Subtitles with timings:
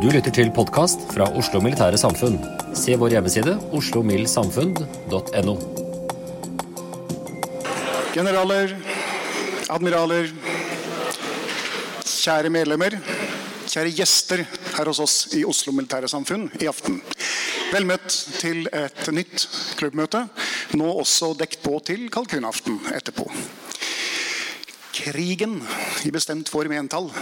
[0.00, 2.38] Du lytter til podkast fra Oslo Militære Samfunn.
[2.72, 5.54] Se vår hjemmeside oslomildsamfunn.no.
[8.14, 8.72] Generaler,
[9.68, 10.30] admiraler,
[12.08, 12.96] kjære medlemmer,
[13.68, 17.02] kjære gjester her hos oss i Oslo Militære Samfunn i aften.
[17.68, 18.08] Vel møtt
[18.40, 19.44] til et nytt
[19.76, 20.24] klubbmøte,
[20.80, 23.28] nå også dekt på til kalkunaften etterpå.
[24.96, 25.60] Krigen
[26.08, 27.12] i bestemt form i entall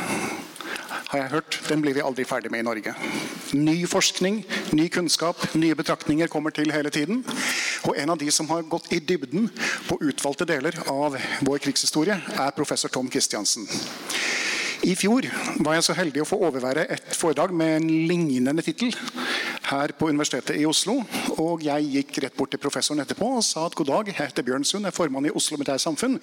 [1.08, 2.92] har jeg hørt, den blir vi aldri ferdig med i Norge.
[3.56, 4.42] Ny forskning,
[4.76, 7.22] ny kunnskap, nye betraktninger kommer til hele tiden.
[7.88, 9.48] Og en av de som har gått i dybden
[9.88, 11.16] på utvalgte deler av
[11.48, 13.64] vår krigshistorie, er professor Tom Christiansen.
[14.84, 15.26] I fjor
[15.64, 18.92] var jeg så heldig å få overvære et foredrag med en lignende tittel
[19.72, 21.00] her på Universitetet i Oslo.
[21.38, 24.46] Og jeg gikk rett bort til professoren etterpå og sa at god dag, jeg heter
[24.46, 26.16] Bjørn Sund, jeg er formann i Oslo Militære Samfunn,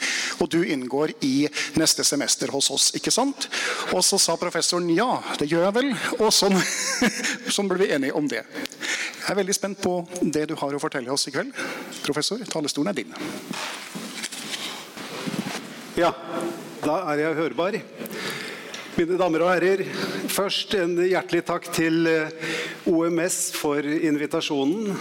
[0.43, 1.47] og du inngår i
[1.79, 3.47] neste semester hos oss, ikke sant?
[3.95, 5.07] Og så sa professoren ja,
[5.39, 5.91] det gjør jeg vel.
[6.19, 6.57] Og sånn,
[7.55, 8.43] sånn ble vi enige om det.
[8.43, 11.55] Jeg er veldig spent på det du har å fortelle oss i kveld.
[12.03, 13.15] Professor, talerstolen er din.
[15.95, 16.11] Ja,
[16.83, 17.79] da er jeg hørbar.
[18.95, 19.81] Mine damer og herrer,
[20.35, 22.34] først en hjertelig takk til eh,
[22.91, 24.96] OMS for invitasjonen.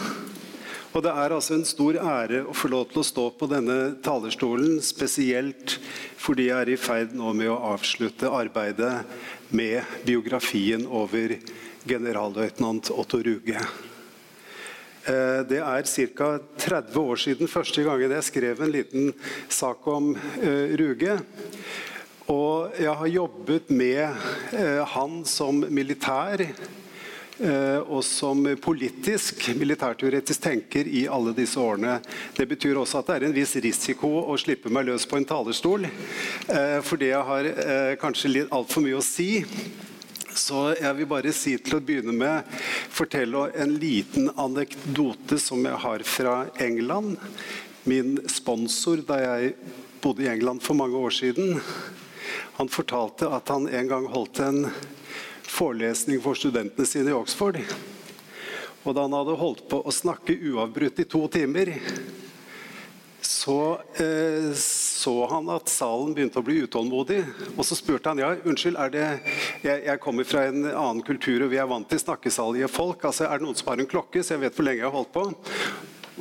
[0.94, 3.96] Og det er altså en stor ære å få lov til å stå på denne
[4.04, 5.78] talerstolen, spesielt
[6.22, 8.92] fordi jeg er i ferd nå med å avslutte arbeidet
[9.50, 11.34] med biografien over
[11.84, 13.58] generalløytnant Otto Ruge.
[15.04, 16.30] Eh, Det er ca.
[16.62, 19.10] 30 år siden første gangen jeg skrev en liten
[19.50, 21.18] sak om eh, Ruge.
[22.32, 24.00] Og jeg har jobbet med
[24.56, 31.98] eh, han som militær eh, og som politisk militærteoretisk tenker i alle disse årene.
[32.32, 35.28] Det betyr også at det er en viss risiko å slippe meg løs på en
[35.28, 35.84] talerstol.
[35.84, 37.50] Eh, fordi jeg har
[38.00, 39.44] kanskje litt altfor mye å si.
[40.34, 42.48] Så jeg vil bare si til å begynne med
[42.90, 47.20] fortelle en liten anekdote som jeg har fra England.
[47.84, 49.52] Min sponsor da jeg
[50.00, 51.60] bodde i England for mange år siden,
[52.56, 54.66] han fortalte at han en gang holdt en
[55.42, 57.58] forelesning for studentene sine i Oxford.
[58.84, 61.72] Og da han hadde holdt på å snakke uavbrutt i to timer,
[63.24, 64.52] så eh,
[65.04, 67.18] så han at salen begynte å bli utålmodig.
[67.58, 69.08] Og så spurte han ja, unnskyld, det,
[69.60, 73.04] jeg, jeg kommer fra en annen kultur, og vi er vant til snakkesalige folk.
[73.04, 74.96] altså Er det noen som har en klokke, så jeg vet hvor lenge jeg har
[74.96, 75.26] holdt på?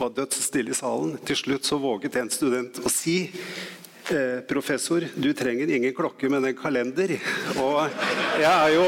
[0.01, 1.15] Var dødsstille i salen.
[1.23, 3.17] Til slutt så våget en student å si
[4.13, 7.15] eh, professor, du trenger ingen klokke, men en kalender.
[7.57, 7.89] Og
[8.39, 8.87] jeg er jo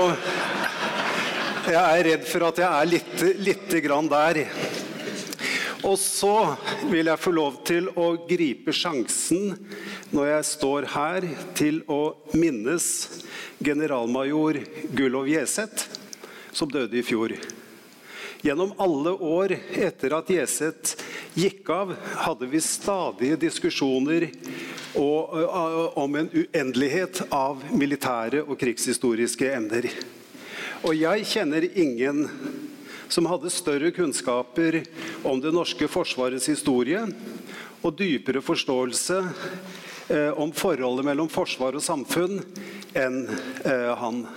[1.66, 4.44] Jeg er redd for at jeg er litt, lite grann der.
[5.82, 6.54] Og så
[6.92, 9.56] vil jeg få lov til å gripe sjansen
[10.14, 11.28] når jeg står her,
[11.58, 12.88] til å minnes
[13.66, 14.62] generalmajor
[14.94, 15.90] Gullov Jeseth,
[16.54, 17.34] som døde i fjor.
[18.46, 21.00] Gjennom alle år etter at Jeseth
[21.34, 24.28] gikk av, hadde vi stadige diskusjoner
[25.02, 25.34] og,
[25.98, 29.90] om en uendelighet av militære og krigshistoriske emner.
[30.86, 32.28] Og jeg kjenner ingen
[33.10, 34.84] som hadde større kunnskaper
[35.26, 37.02] om det norske forsvarets historie
[37.82, 42.44] og dypere forståelse eh, om forholdet mellom forsvar og samfunn
[42.94, 43.24] enn
[43.66, 44.28] eh, han.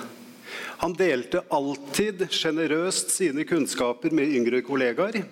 [0.79, 5.25] Han delte alltid sjenerøst sine kunnskaper med yngre kollegaer.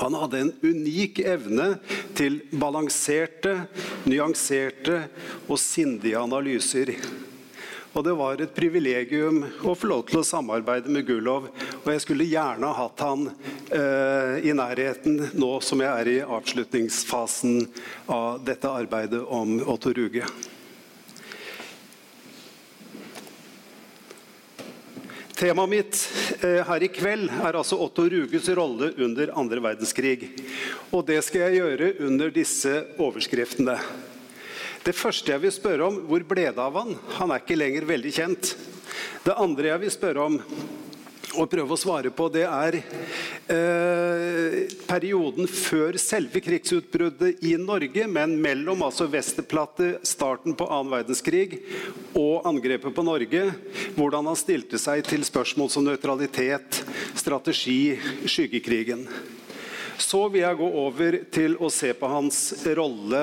[0.00, 1.74] Han hadde en unik evne
[2.16, 3.52] til balanserte,
[4.08, 5.04] nyanserte
[5.46, 6.94] og sindige analyser.
[7.94, 11.46] Og det var et privilegium å få lov til å samarbeide med Gullov.
[11.84, 13.28] Og jeg skulle gjerne hatt han
[13.68, 17.62] eh, i nærheten nå som jeg er i avslutningsfasen
[18.10, 20.26] av dette arbeidet om Otto Ruge.
[25.44, 25.96] Temaet mitt
[26.40, 30.30] eh, her i kveld er altså Otto Ruges rolle under andre verdenskrig.
[30.88, 33.74] Og det skal jeg gjøre under disse overskriftene.
[34.86, 36.96] Det første jeg vil spørre om, hvor ble det av han?
[37.18, 38.54] Han er ikke lenger veldig kjent.
[39.26, 40.40] Det andre jeg vil spørre om
[41.34, 42.80] og prøve å svare på, det er
[43.52, 44.56] eh,
[44.88, 51.60] perioden før selve krigsutbruddet i Norge, men mellom altså Westerplatte, starten på annen verdenskrig
[52.16, 53.46] og angrepet på Norge.
[53.98, 56.82] Hvordan han stilte seg til spørsmål som nøytralitet,
[57.18, 59.08] strategi, skyggekrigen.
[60.00, 62.38] Så vil jeg gå over til å se på hans
[62.76, 63.22] rolle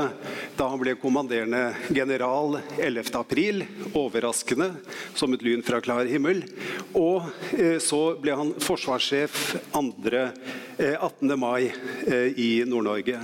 [0.58, 3.66] da han ble kommanderende general 11.4.
[3.98, 4.72] Overraskende,
[5.18, 6.44] som et lyn fra klar himmel.
[6.96, 7.28] Og
[7.58, 9.40] eh, så ble han forsvarssjef
[9.76, 10.26] 2.
[10.78, 11.36] Eh, 18.
[11.40, 13.20] mai eh, i Nord-Norge.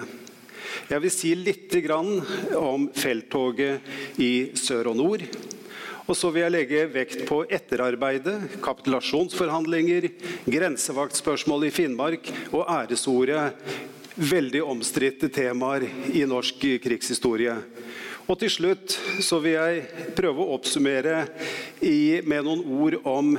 [0.87, 1.73] Jeg vil si litt
[2.55, 5.25] om felttoget i sør og nord.
[6.07, 10.07] Og så vil jeg legge vekt på etterarbeidet, kapitulasjonsforhandlinger,
[10.47, 13.49] grensevaktspørsmål i Finnmark og æresordet.
[14.17, 15.83] Veldig omstridte temaer
[16.15, 17.57] i norsk krigshistorie.
[18.27, 21.21] Og til slutt så vil jeg prøve å oppsummere
[21.79, 23.35] i, med noen ord om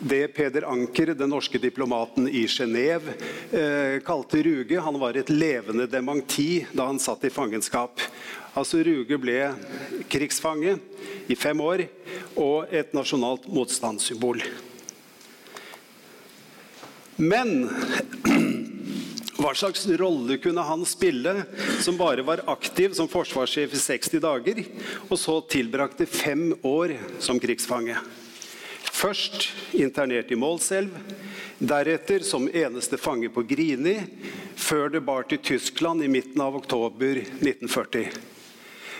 [0.00, 3.14] det Peder Anker, den norske diplomaten i Genéve,
[3.52, 4.80] eh, kalte Ruge.
[4.84, 8.04] Han var et levende dementi da han satt i fangenskap.
[8.58, 9.36] Altså Ruge ble
[10.10, 10.78] krigsfange
[11.30, 11.84] i fem år
[12.34, 14.42] og et nasjonalt motstandssymbol.
[17.18, 17.68] Men
[19.38, 21.34] hva slags rolle kunne han spille
[21.84, 24.62] som bare var aktiv som forsvarssjef i 60 dager,
[25.06, 27.98] og så tilbrakte fem år som krigsfange?
[28.98, 30.90] Først internert i Målselv,
[31.58, 34.00] deretter som eneste fange på Grini,
[34.58, 38.10] før det bar til Tyskland i midten av oktober 1940.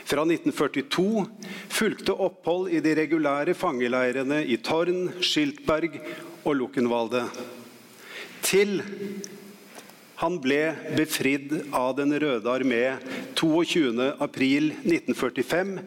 [0.09, 1.27] Fra 1942
[1.69, 5.99] fulgte opphold i de regulære fangeleirene i Torn, Skiltberg
[6.49, 7.27] og Luckenwalde.
[8.41, 8.81] Til
[10.19, 12.99] han ble befridd av Den røde armé
[13.39, 15.79] 22.4.1945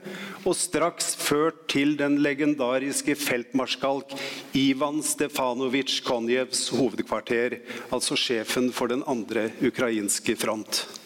[0.45, 4.13] og straks ført til den legendariske feltmarskalk
[4.55, 7.59] Ivan Stefanovitsj Konjevs hovedkvarter,
[7.91, 11.00] altså sjefen for den andre ukrainske front.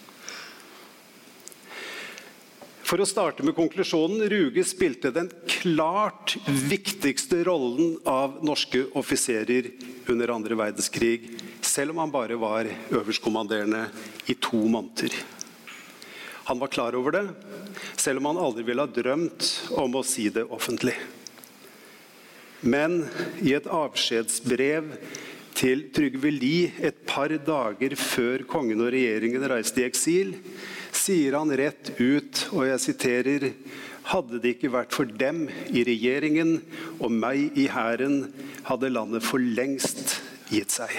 [2.86, 4.28] For å starte med konklusjonen.
[4.30, 9.72] Ruge spilte den klart viktigste rollen av norske offiserer
[10.12, 11.32] under andre verdenskrig,
[11.66, 13.88] selv om han bare var øverstkommanderende
[14.30, 15.18] i to måneder.
[16.46, 17.24] Han var klar over det,
[17.98, 19.48] selv om han aldri ville ha drømt
[19.82, 20.94] om å si det offentlig.
[22.62, 23.02] Men
[23.42, 24.94] i et avskjedsbrev
[25.58, 30.36] til Trygve Lie et par dager før kongen og regjeringen reiste i eksil,
[30.96, 33.52] sier han rett ut, og jeg siterer
[34.06, 36.60] Hadde det ikke vært for dem i regjeringen
[37.00, 38.28] og meg i hæren,
[38.68, 40.20] hadde landet for lengst
[40.52, 40.94] gitt seg.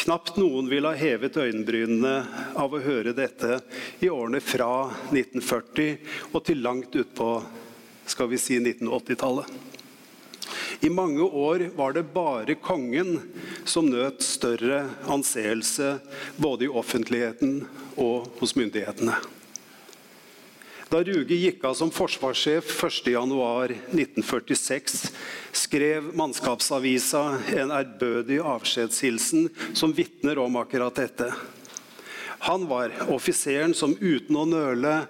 [0.00, 2.14] Knapt noen ville ha hevet øyenbrynene
[2.58, 3.60] av å høre dette
[4.02, 7.28] i årene fra 1940 og til langt utpå
[8.10, 9.46] skal vi si 1980-tallet.
[10.82, 13.20] I mange år var det bare kongen
[13.68, 15.98] som nøt større anseelse
[16.40, 17.60] både i offentligheten
[17.96, 19.14] og hos myndighetene.
[20.90, 25.04] Da Ruge gikk av som forsvarssjef 1.1.1946,
[25.54, 27.20] skrev Mannskapsavisa
[27.60, 29.46] en ærbødig avskjedshilsen
[29.78, 31.30] som vitner om akkurat dette.
[32.42, 35.06] Han var offiseren som uten å nøle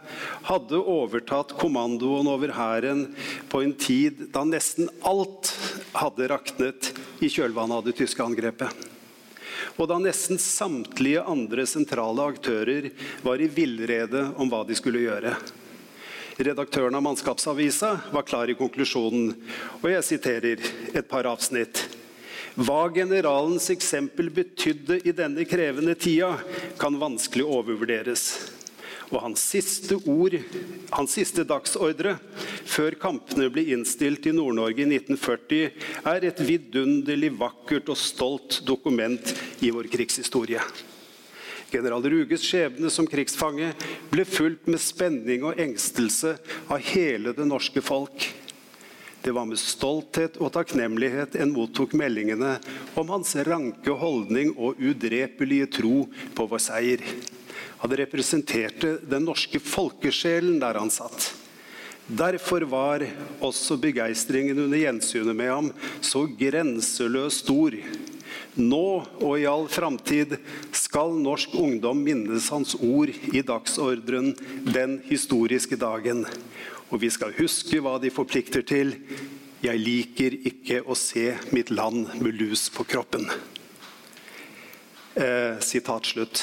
[0.51, 3.15] hadde overtatt kommandoen over hæren
[3.49, 5.55] på en tid da nesten alt
[5.95, 6.93] hadde raknet
[7.25, 9.00] i kjølvannet av det tyske angrepet.
[9.81, 12.91] Og da nesten samtlige andre sentrale aktører
[13.25, 15.33] var i villrede om hva de skulle gjøre.
[16.41, 19.33] Redaktøren av Mannskapsavisa var klar i konklusjonen,
[19.81, 21.83] og jeg siterer et par avsnitt.
[22.61, 26.35] Hva generalens eksempel betydde i denne krevende tida,
[26.81, 28.25] kan vanskelig overvurderes.
[29.11, 30.37] Og hans siste ord,
[30.95, 32.15] hans siste dagsordre
[32.69, 35.73] før kampene ble innstilt i Nord-Norge i 1940,
[36.13, 40.62] er et vidunderlig vakkert og stolt dokument i vår krigshistorie.
[41.71, 43.71] General Ruges skjebne som krigsfange
[44.11, 46.35] ble fulgt med spenning og engstelse
[46.67, 48.26] av hele det norske folk.
[49.23, 52.55] Det var med stolthet og takknemlighet en mottok meldingene
[52.99, 57.05] om hans ranke holdning og udrepelige tro på vår seier.
[57.85, 61.31] Han representerte den norske folkesjelen der han satt.
[62.11, 63.05] Derfor var
[63.45, 65.69] også begeistringen under gjensynet med ham
[66.02, 67.76] så grenseløst stor.
[68.59, 68.87] Nå
[69.23, 70.35] og i all framtid
[70.75, 74.33] skal norsk ungdom minnes hans ord i dagsordren
[74.66, 76.25] den historiske dagen.
[76.90, 78.97] Og vi skal huske hva de forplikter til.
[79.62, 83.28] Jeg liker ikke å se mitt land med lus på kroppen.
[85.14, 86.42] Eh, sitat slutt.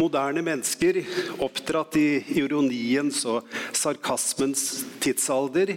[0.00, 0.96] Moderne mennesker,
[1.44, 4.62] oppdratt i ironiens og sarkasmens
[5.02, 5.74] tidsalder,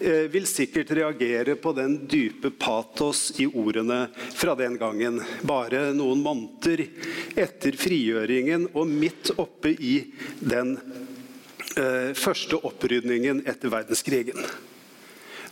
[0.00, 5.20] eh, vil sikkert reagere på den dype patos i ordene fra den gangen.
[5.44, 6.86] Bare noen måneder
[7.36, 9.98] etter frigjøringen og midt oppe i
[10.40, 10.78] den
[11.76, 14.48] eh, første opprydningen etter verdenskrigen.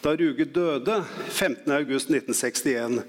[0.03, 3.00] Da Ruge døde 15.8.1961,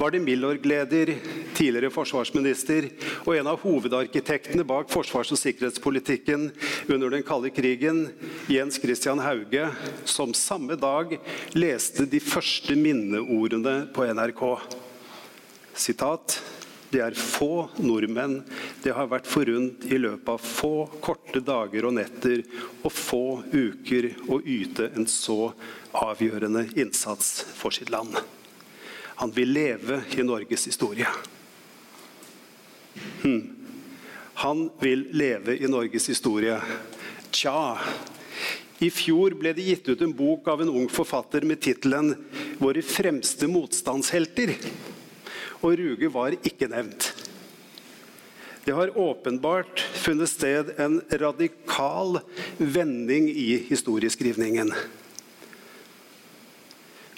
[0.00, 1.12] var det Milorg-leder,
[1.54, 2.86] tidligere forsvarsminister
[3.26, 6.48] og en av hovedarkitektene bak forsvars- og sikkerhetspolitikken
[6.88, 8.06] under den kalde krigen,
[8.48, 9.68] Jens Christian Hauge,
[10.08, 11.18] som samme dag
[11.52, 14.44] leste de første minneordene på NRK.
[15.76, 16.40] Sitat
[16.90, 18.40] det er få nordmenn
[18.82, 22.42] det har vært forunt i løpet av få korte dager og netter
[22.82, 25.52] og få uker å yte en så
[25.94, 28.16] avgjørende innsats for sitt land.
[29.20, 31.06] Han vil leve i Norges historie.
[33.22, 33.42] Hm.
[34.40, 36.56] Han vil leve i Norges historie.
[37.30, 37.78] Tja.
[38.80, 42.14] I fjor ble det gitt ut en bok av en ung forfatter med tittelen
[42.58, 44.56] 'Våre fremste motstandshelter'.
[45.60, 47.10] Og Ruge var ikke nevnt.
[48.64, 52.20] Det har åpenbart funnet sted en radikal
[52.58, 54.72] vending i historieskrivningen.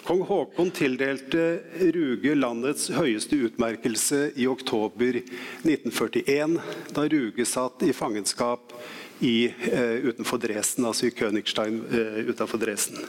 [0.03, 1.43] Kong Haakon tildelte
[1.95, 6.57] Ruge landets høyeste utmerkelse i oktober 1941,
[6.91, 8.73] da Ruge satt i fangenskap
[9.23, 13.05] i, uh, utenfor Dresden, altså i Königstein uh, utenfor Dresden.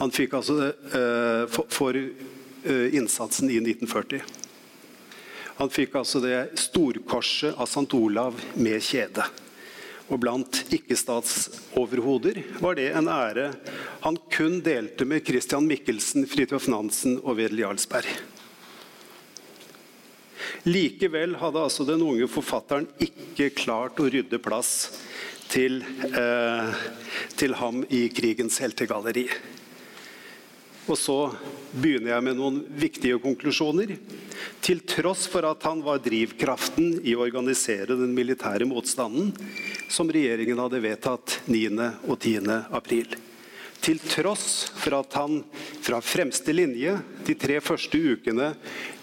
[0.00, 2.00] Han fikk altså uh, for, for
[2.64, 4.22] innsatsen i 1940.
[5.60, 7.86] Han fikk altså det storkorset av St.
[7.94, 9.26] Olav med kjede.
[10.12, 13.52] Og blant ikke-statsoverhoder var det en ære
[14.04, 18.10] han kun delte med Christian Michelsen, Fridtjof Nansen og Wedel Jarlsberg.
[20.68, 24.74] Likevel hadde altså den unge forfatteren ikke klart å rydde plass
[25.48, 26.84] til, eh,
[27.36, 29.28] til ham i krigens heltegalleri.
[30.84, 31.18] Og så
[31.72, 33.94] begynner jeg med noen viktige konklusjoner.
[34.64, 39.32] Til tross for at han var drivkraften i å organisere den militære motstanden
[39.92, 41.70] som regjeringen hadde vedtatt 9.
[42.08, 42.58] og 10.
[42.76, 43.16] april.
[43.84, 45.42] Til tross for at han
[45.84, 46.94] fra fremste linje
[47.26, 48.54] de tre første ukene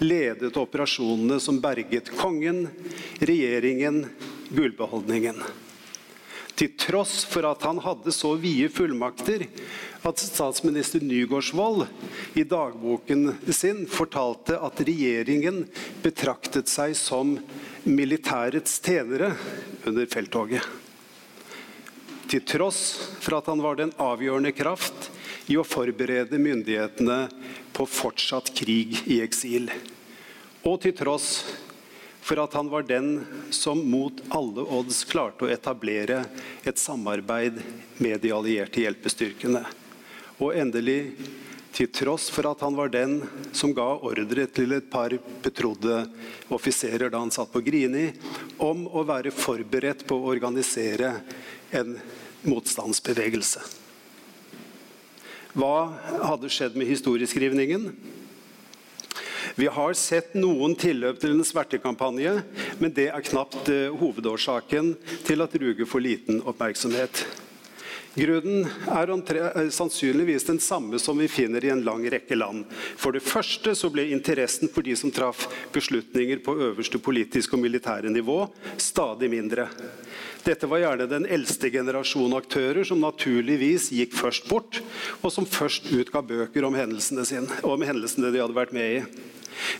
[0.01, 2.63] ledet operasjonene som berget kongen,
[3.21, 4.07] regjeringen,
[4.49, 5.43] gullbeholdningen.
[6.61, 9.47] Til tross for at han hadde så vide fullmakter
[10.05, 11.87] at statsminister Nygaardsvold
[12.37, 15.63] i dagboken sin fortalte at regjeringen
[16.03, 17.31] betraktet seg som
[17.89, 19.31] militærets tjenere
[19.89, 20.61] under felttoget.
[22.29, 22.83] Til tross
[23.17, 25.09] for at han var den avgjørende kraft
[25.49, 27.23] i å forberede myndighetene
[27.73, 29.65] på fortsatt krig i eksil.
[30.61, 31.41] Og til tross
[32.21, 36.23] for at han var den som mot alle odds klarte å etablere
[36.63, 37.57] et samarbeid
[37.97, 39.63] med de allierte hjelpestyrkene.
[40.41, 41.15] Og endelig,
[41.71, 43.21] til tross for at han var den
[43.55, 45.13] som ga ordre til et par
[45.43, 46.01] betrodde
[46.51, 48.09] offiserer da han satt på Grini,
[48.59, 51.13] om å være forberedt på å organisere
[51.71, 51.95] en
[52.43, 53.63] motstandsbevegelse.
[55.51, 55.75] Hva
[56.23, 57.89] hadde skjedd med historieskrivningen?
[59.55, 62.37] Vi har sett noen tilløp til en svertekampanje,
[62.79, 64.93] men det er knapt uh, hovedårsaken
[65.27, 67.25] til at Ruge får liten oppmerksomhet.
[68.11, 72.65] Grunnen er sannsynligvis den samme som vi finner i en lang rekke land.
[72.99, 77.63] For det første så ble interessen for de som traff beslutninger på øverste politiske og
[77.63, 78.43] militære nivå,
[78.75, 79.69] stadig mindre.
[80.41, 84.79] Dette var gjerne den eldste generasjon aktører som naturligvis gikk først bort,
[85.21, 89.27] og som først utga bøker om hendelsene, sine, om hendelsene de hadde vært med i.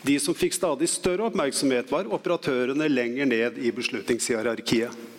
[0.06, 5.11] De som fikk stadig større oppmerksomhet, var operatørene lenger ned i beslutningshierarkiet.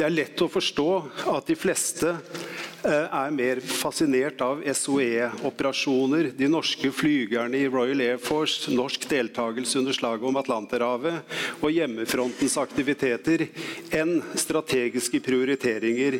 [0.00, 0.84] Det er lett å forstå
[1.28, 8.22] at de fleste eh, er mer fascinert av SOE-operasjoner, de norske flygerne i Royal Air
[8.24, 13.44] Force, norsk deltakelse under slaget om Atlanterhavet og hjemmefrontens aktiviteter,
[13.92, 16.16] enn strategiske prioriteringer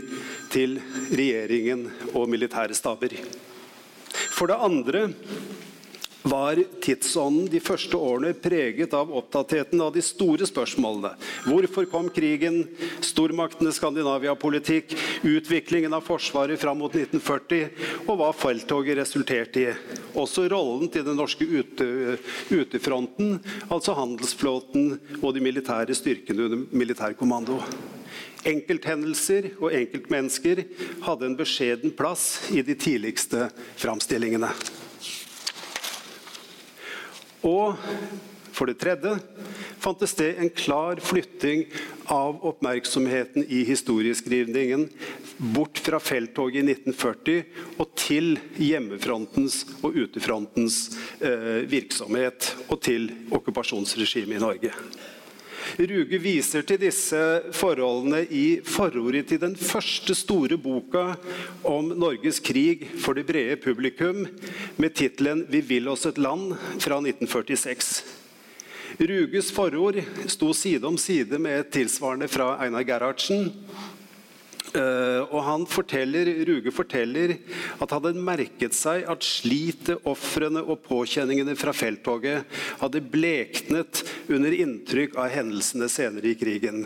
[0.52, 0.76] til
[1.08, 3.16] regjeringen og militære staber.
[4.36, 5.06] For det andre
[6.22, 11.14] var tidsånden de første årene preget av opptattheten av de store spørsmålene.
[11.46, 12.62] Hvorfor kom krigen?
[13.04, 14.94] Stormaktenes Skandinavia-politikk?
[15.24, 17.70] Utviklingen av Forsvaret fram mot 1940?
[18.06, 19.70] Og hva felttoget resulterte i?
[20.18, 22.18] Også rollen til den norske ute,
[22.50, 23.38] utefronten,
[23.70, 27.60] altså handelsflåten og de militære styrkene under militærkommando.
[28.48, 30.62] Enkelthendelser og enkeltmennesker
[31.04, 33.50] hadde en beskjeden plass i de tidligste
[33.80, 34.48] framstillingene.
[37.46, 37.76] Og
[38.50, 39.14] for det tredje
[39.80, 41.62] fant det sted en klar flytting
[42.10, 44.88] av oppmerksomheten i historieskrivningen
[45.54, 50.82] bort fra felttoget i 1940 og til hjemmefrontens og utefrontens
[51.22, 54.74] eh, virksomhet og til okkupasjonsregimet i Norge.
[55.78, 57.18] Ruge viser til disse
[57.56, 61.14] forholdene i forordet til den første store boka
[61.66, 64.26] om Norges krig for det brede publikum,
[64.76, 68.02] med tittelen 'Vi vil oss et land' fra 1946.
[68.98, 73.52] Ruges forord sto side om side med et tilsvarende fra Einar Gerhardsen.
[74.70, 80.84] Uh, og han forteller, Ruge forteller at han hadde merket seg at slitet, ofrene og
[80.84, 82.46] påkjenningene fra felttoget
[82.78, 86.84] hadde bleknet under inntrykk av hendelsene senere i krigen.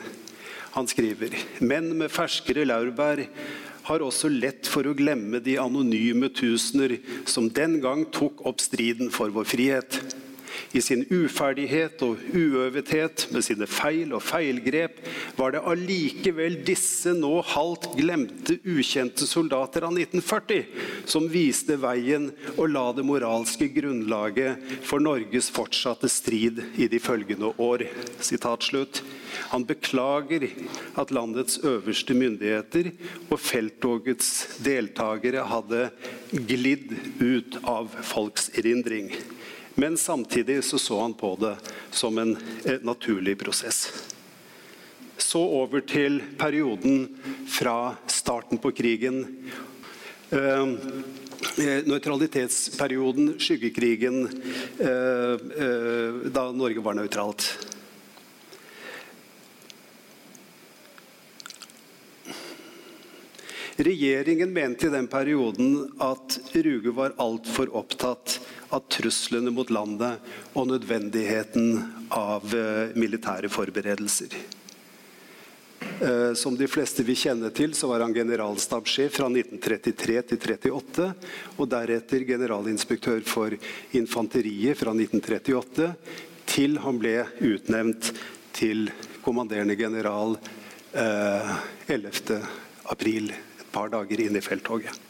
[0.75, 3.21] Han skriver menn med ferskere laurbær
[3.85, 6.97] har også lett for å glemme de anonyme tusener
[7.29, 10.01] som den gang tok opp striden for vår frihet.
[10.75, 15.01] I sin uferdighet og uøvethet, med sine feil og feilgrep,
[15.39, 20.65] var det allikevel disse nå halvt glemte, ukjente soldater av 1940
[21.11, 27.53] som viste veien og la det moralske grunnlaget for Norges fortsatte strid i de følgende
[27.63, 27.87] år.
[29.51, 30.47] Han beklager
[31.01, 32.91] at landets øverste myndigheter
[33.29, 34.31] og felttogets
[34.65, 35.89] deltakere hadde
[36.49, 39.13] glidd ut av folks erindring.
[39.75, 41.57] Men samtidig så, så han på det
[41.91, 43.93] som en eh, naturlig prosess.
[45.17, 47.09] Så over til perioden
[47.51, 49.25] fra starten på krigen.
[50.31, 50.63] Eh,
[51.59, 54.25] eh nøytralitetsperioden, skyggekrigen,
[56.35, 57.45] da Norge var nøytralt.
[63.77, 68.37] Regjeringen mente i den perioden at Ruge var altfor opptatt
[68.71, 70.23] av truslene mot landet
[70.55, 71.81] og nødvendigheten
[72.15, 74.37] av eh, militære forberedelser.
[76.01, 81.09] Eh, som de fleste vil kjenne til, så var han generalstabssjef fra 1933 til 1938.
[81.59, 83.57] Og deretter generalinspektør for
[83.99, 85.91] infanteriet fra 1938
[86.51, 88.13] til han ble utnevnt
[88.55, 88.87] til
[89.25, 90.37] kommanderende general
[90.95, 91.53] eh,
[91.91, 92.39] 11.
[92.93, 95.03] april, et par dager inn i felttoget.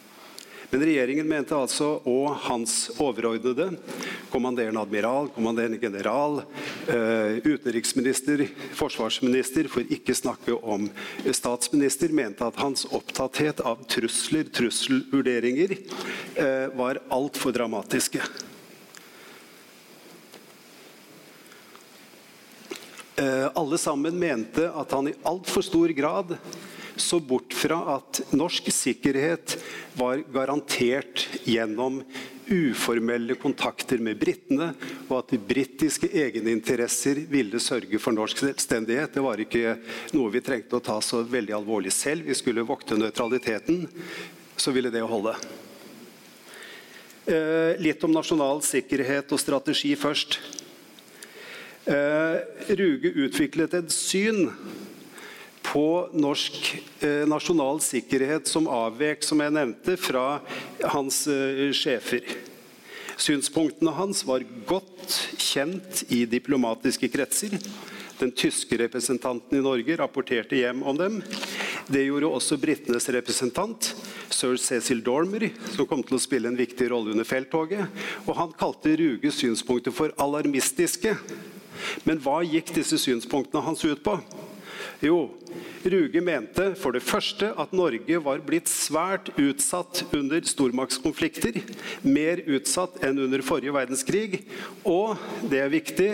[0.69, 3.69] Men regjeringen mente altså, og hans overordnede,
[4.31, 6.41] kommanderende admiral, kommanderende general,
[6.89, 8.43] eh, utenriksminister,
[8.75, 10.89] forsvarsminister, for ikke snakke om
[11.31, 15.77] statsminister, mente at hans opptatthet av trusler, trusselvurderinger,
[16.35, 18.21] eh, var altfor dramatiske.
[23.15, 26.35] Eh, alle sammen mente at han i altfor stor grad
[26.95, 29.57] så bort fra at norsk sikkerhet
[29.99, 32.01] var garantert gjennom
[32.45, 34.71] uformelle kontakter med britene,
[35.09, 39.15] og at de britiske egeninteresser ville sørge for norsk selvstendighet.
[39.15, 39.77] Det var ikke
[40.15, 42.27] noe vi trengte å ta så veldig alvorlig selv.
[42.29, 43.87] Vi skulle vokte nøytraliteten.
[44.55, 45.33] Så ville det holde.
[47.25, 50.37] Eh, litt om nasjonal sikkerhet og strategi først.
[51.85, 52.37] Eh,
[52.77, 54.47] Ruge utviklet et syn
[55.65, 56.71] på norsk
[57.03, 60.39] eh, nasjonal sikkerhet som avvek, som jeg nevnte, fra
[60.93, 62.25] hans eh, sjefer.
[63.15, 67.55] Synspunktene hans var godt kjent i diplomatiske kretser.
[68.19, 71.17] Den tyske representanten i Norge rapporterte hjem om dem.
[71.87, 73.91] Det gjorde også britenes representant,
[74.31, 77.91] sir Cecil Dormer, som kom til å spille en viktig rolle under felttoget.
[78.25, 81.15] Og han kalte Ruges synspunkter for alarmistiske.
[82.07, 84.15] Men hva gikk disse synspunktene hans ut på?
[85.05, 85.29] Jo,
[85.85, 91.59] Ruge mente for det første at Norge var blitt svært utsatt under stormaktskonflikter.
[92.01, 94.39] Mer utsatt enn under forrige verdenskrig.
[94.81, 95.13] Og,
[95.51, 96.09] det er viktig,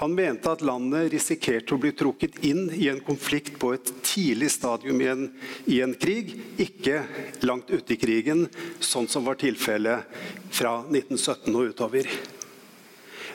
[0.00, 4.54] han mente at landet risikerte å bli trukket inn i en konflikt på et tidlig
[4.56, 5.28] stadium i en,
[5.68, 7.04] i en krig, ikke
[7.44, 8.46] langt ute i krigen,
[8.80, 12.39] sånn som var tilfellet fra 1917 og utover.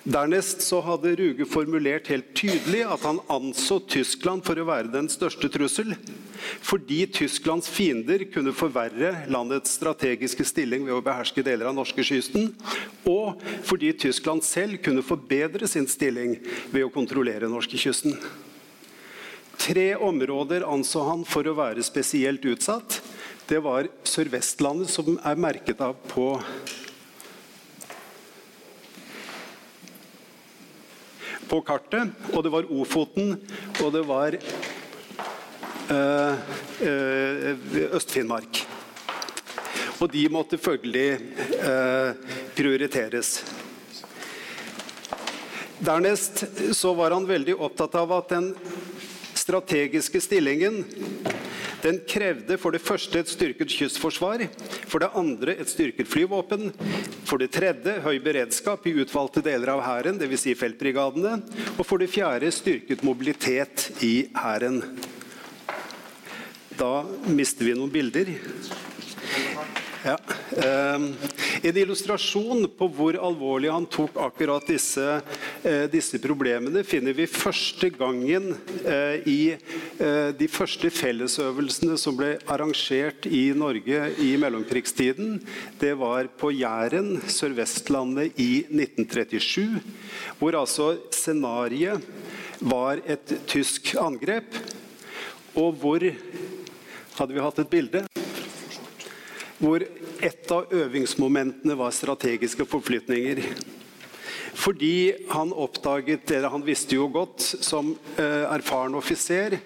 [0.06, 5.08] Dernest så hadde Ruge formulert helt tydelig at han anså Tyskland for å være den
[5.10, 5.96] største trussel.
[6.62, 12.52] Fordi Tysklands fiender kunne forverre landets strategiske stilling ved å beherske deler av norskekysten,
[13.10, 16.38] og fordi Tyskland selv kunne forbedre sin stilling
[16.70, 18.14] ved å kontrollere norskekysten.
[19.58, 23.00] Tre områder anså han for å være spesielt utsatt.
[23.50, 26.36] Det var Sør-Vestlandet, som er merket av på
[31.50, 32.12] på kartet.
[32.34, 33.36] Og det var Ofoten,
[33.82, 34.38] og det var
[35.92, 36.34] øh,
[36.82, 37.58] øh,
[37.96, 38.64] Øst-Finnmark.
[40.00, 41.20] Og de måtte følgelig
[41.62, 42.14] øh,
[42.56, 43.46] prioriteres.
[45.86, 48.54] Dernest så var han veldig opptatt av at den
[49.36, 50.82] strategiske stillingen
[51.86, 54.48] den krevde for det første et styrket kystforsvar,
[54.90, 56.72] for det andre et styrket flyvåpen,
[57.28, 60.48] for det tredje høy beredskap i utvalgte deler av Hæren, dvs.
[60.48, 61.38] Si feltbrigadene,
[61.78, 64.82] og for det fjerde styrket mobilitet i Hæren.
[66.76, 68.34] Da mister vi noen bilder.
[70.06, 70.20] Ja.
[70.58, 71.00] Eh,
[71.62, 75.02] en illustrasjon på hvor alvorlig han tok akkurat disse,
[75.66, 78.52] eh, disse problemene, finner vi første gangen
[78.86, 85.40] eh, i eh, de første fellesøvelsene som ble arrangert i Norge i mellomkrigstiden.
[85.82, 89.82] Det var på Jæren, Sør-Vestlandet, i 1937.
[90.38, 92.06] Hvor altså scenarioet
[92.62, 94.54] var et tysk angrep,
[95.58, 96.06] og hvor
[97.16, 98.02] Hadde vi hatt et bilde?
[99.60, 103.44] Hvor et av øvingsmomentene var strategiske forflytninger.
[104.56, 109.58] Fordi han oppdaget, eller han visste jo godt som eh, erfaren offiser,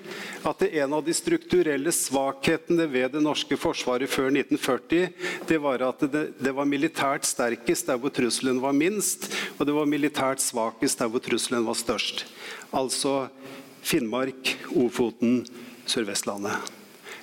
[0.42, 5.12] at det en av de strukturelle svakhetene ved det norske forsvaret før 1940,
[5.52, 9.78] det var at det, det var militært sterkest der hvor trusselen var minst, og det
[9.78, 12.26] var militært svakest der hvor trusselen var størst.
[12.74, 13.28] Altså
[13.86, 15.44] Finnmark, Ofoten,
[15.86, 16.79] Sør-Vestlandet.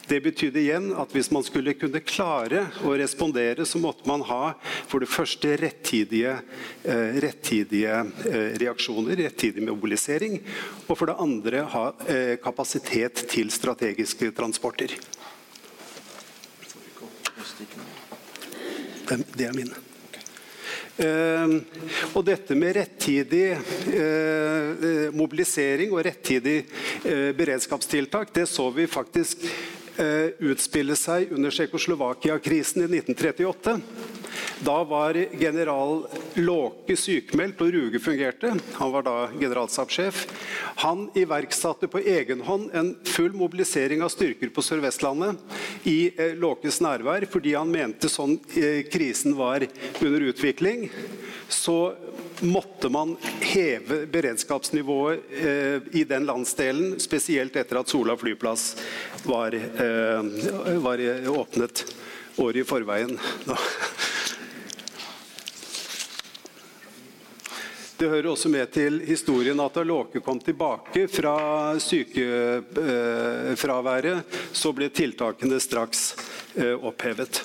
[0.07, 4.53] Det betydde igjen at hvis man skulle kunne klare å respondere, så måtte man ha
[4.87, 6.37] for det første rettidige,
[6.87, 7.97] eh, rettidige
[8.31, 10.39] eh, reaksjoner, rettidig mobilisering,
[10.87, 14.95] og for det andre ha eh, kapasitet til strategiske transporter.
[19.07, 19.83] Det er mine.
[20.97, 21.61] Uh,
[22.17, 26.63] og dette med rettidig uh, mobilisering og rettidig
[27.05, 29.45] uh, beredskapstiltak, det så vi faktisk
[29.97, 33.81] utspille seg under Tsjekkoslovakia-krisen i 1938.
[34.59, 38.55] Da var general Låke sykemeldt og Ruge fungerte.
[38.79, 40.23] Han var da generalstabssjef.
[40.83, 45.37] Han iverksatte på egen hånd en full mobilisering av styrker på Sør-Vestlandet
[45.89, 49.67] i eh, Låkes nærvær, fordi han mente sånn eh, krisen var
[50.01, 50.89] under utvikling.
[51.49, 51.95] Så
[52.41, 58.77] måtte man heve beredskapsnivået eh, i den landsdelen, spesielt etter at Sola flyplass
[59.25, 60.23] var, eh,
[60.83, 60.99] var
[61.29, 61.95] åpnet
[62.37, 63.19] året i forveien.
[67.97, 71.33] Det hører også med til historien at da Låke kom tilbake fra
[71.81, 76.13] sykefraværet, så ble tiltakene straks
[76.61, 77.41] eh, opphevet.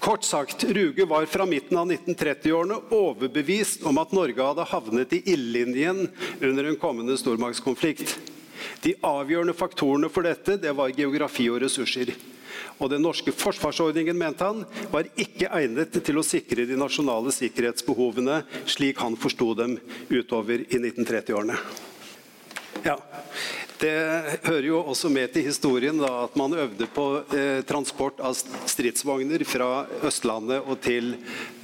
[0.00, 5.20] Kort sagt, Ruge var fra midten av 1930-årene overbevist om at Norge hadde havnet i
[5.34, 6.06] ildlinjen
[6.40, 8.14] under en kommende stormaktskonflikt.
[8.80, 12.14] De avgjørende faktorene for dette det var geografi og ressurser.
[12.80, 18.40] Og Den norske forsvarsordningen mente han, var ikke egnet til å sikre de nasjonale sikkerhetsbehovene
[18.64, 19.76] slik han forsto dem
[20.08, 21.60] utover i 1930-årene.
[22.88, 22.96] Ja.
[23.80, 28.34] Det hører jo også med til historien da, at man øvde på eh, transport av
[28.36, 31.14] stridsvogner fra Østlandet og til,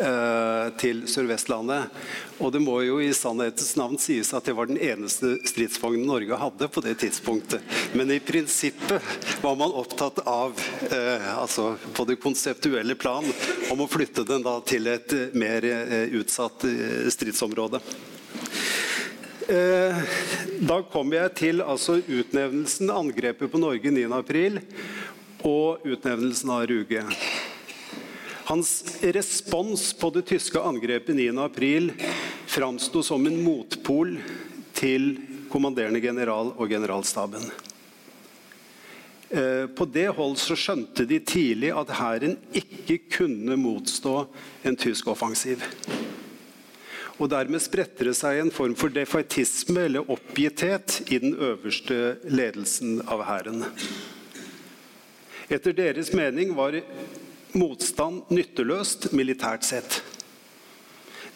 [0.01, 1.93] eh, til Sør-Vestlandet.
[2.41, 6.41] Og det må jo i sannhetens navn sies at det var den eneste stridsvognen Norge
[6.41, 7.61] hadde på det tidspunktet.
[7.93, 10.57] Men i prinsippet var man opptatt av,
[10.89, 13.29] eh, altså på det konseptuelle plan,
[13.69, 17.85] om å flytte den da til et mer eh, utsatt eh, stridsområde.
[19.47, 19.99] Eh,
[20.67, 24.59] da kommer jeg til altså, utnevnelsen, angrepet på Norge 9.4
[25.47, 27.05] og utnevnelsen av Ruge.
[28.49, 28.73] Hans
[29.15, 31.95] respons på det tyske angrepet 9.4
[32.51, 34.17] framsto som en motpol
[34.75, 35.13] til
[35.53, 37.47] kommanderende general og generalstaben.
[39.31, 44.19] Eh, på det hold så skjønte de tidlig at hæren ikke kunne motstå
[44.67, 45.63] en tysk offensiv.
[47.17, 52.99] Og Dermed spredte det seg en form for defaitisme eller oppgitthet i den øverste ledelsen
[53.09, 53.65] av hæren.
[55.49, 56.77] Etter deres mening var
[57.57, 60.03] motstand nytteløst militært sett.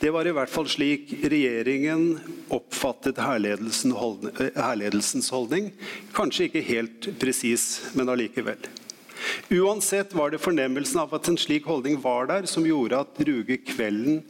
[0.00, 2.20] Det var i hvert fall slik regjeringen
[2.52, 5.72] oppfattet hærledelsens holdning.
[6.16, 8.56] Kanskje ikke helt presis, men allikevel.
[9.52, 13.60] Uansett var det fornemmelsen av at en slik holdning var der, som gjorde at Ruge
[13.68, 14.22] kvelden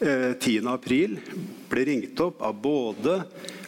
[0.00, 1.18] eh, 10.4
[1.68, 3.20] ble ringt opp av både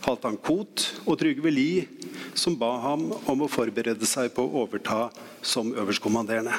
[0.05, 1.87] Halvdan Koht og Trygve Lie,
[2.35, 5.09] som ba ham om å forberede seg på å overta
[5.43, 6.55] som øverstkommanderende.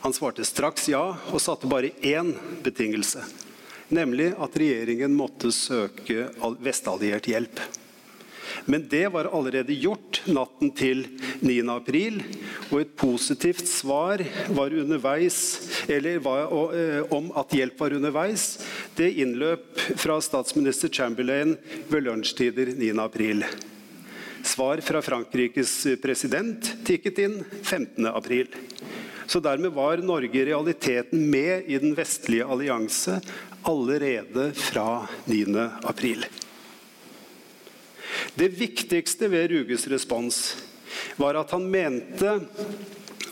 [0.00, 2.30] Han svarte straks ja, og satte bare én
[2.62, 3.24] betingelse.
[3.90, 6.28] Nemlig at regjeringen måtte søke
[6.62, 7.60] vestalliert hjelp.
[8.68, 11.04] Men det var allerede gjort natten til
[11.40, 11.64] 9.
[11.72, 12.20] april,
[12.68, 15.38] og et positivt svar var underveis,
[16.24, 18.58] var, eh, om at hjelp var underveis,
[18.96, 21.56] det innløp fra statsminister Chamberlain
[21.88, 22.92] ved lunsjtider 9.
[23.00, 23.44] april.
[24.44, 28.06] Svar fra Frankrikes president tikket inn 15.
[28.06, 28.52] april.
[29.28, 33.18] Så dermed var Norge i realiteten med i den vestlige allianse
[33.68, 35.68] allerede fra 9.
[35.84, 36.24] april.
[38.38, 40.56] Det viktigste ved Ruges respons
[41.16, 42.38] var at han mente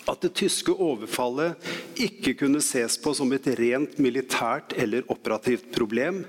[0.06, 1.58] at det tyske overfallet
[1.98, 6.22] ikke kunne ses på som et rent militært eller operativt problem,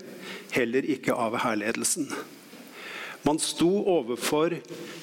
[0.55, 2.09] heller ikke av hærledelsen.
[3.27, 4.55] Man sto overfor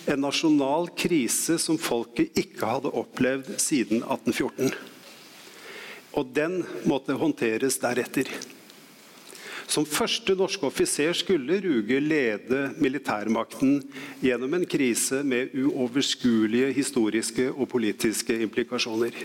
[0.08, 4.72] en nasjonal krise som folket ikke hadde opplevd siden 1814.
[6.14, 8.30] Og den måtte håndteres deretter.
[9.66, 13.80] Som første norske offiser skulle Ruge lede militærmakten
[14.22, 19.16] gjennom en krise med uoverskuelige historiske og politiske implikasjoner.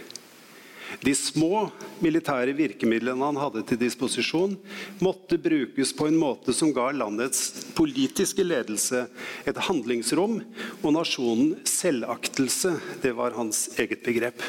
[1.05, 1.69] De små
[2.01, 4.55] militære virkemidlene han hadde til disposisjon,
[5.03, 9.05] måtte brukes på en måte som ga landets politiske ledelse
[9.47, 10.39] et handlingsrom,
[10.81, 12.73] og nasjonen selvaktelse.
[13.03, 14.41] Det var hans eget begrep.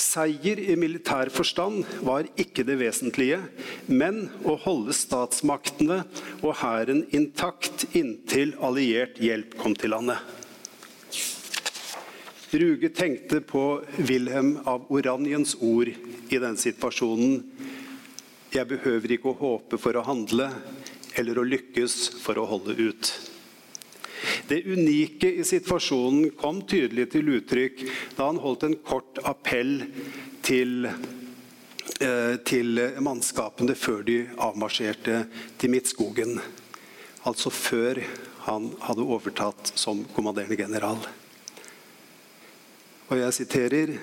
[0.00, 3.40] Seier i militær forstand var ikke det vesentlige,
[3.86, 6.02] men å holde statsmaktene
[6.40, 10.18] og hæren intakt inntil alliert hjelp kom til landet.
[12.50, 13.62] Ruge tenkte på
[14.08, 17.44] Wilhelm av Oranjens ord i den situasjonen.
[18.50, 20.48] Jeg behøver ikke å håpe for å handle
[21.20, 23.12] eller å lykkes for å holde ut.
[24.48, 27.84] Det unike i situasjonen kom tydelig til uttrykk
[28.16, 29.84] da han holdt en kort appell
[30.46, 30.88] til,
[32.00, 35.24] eh, til mannskapene før de avmarsjerte
[35.58, 36.40] til Midtskogen.
[37.28, 38.00] Altså før
[38.46, 41.00] han hadde overtatt som kommanderende general.
[43.10, 43.96] Og jeg siterer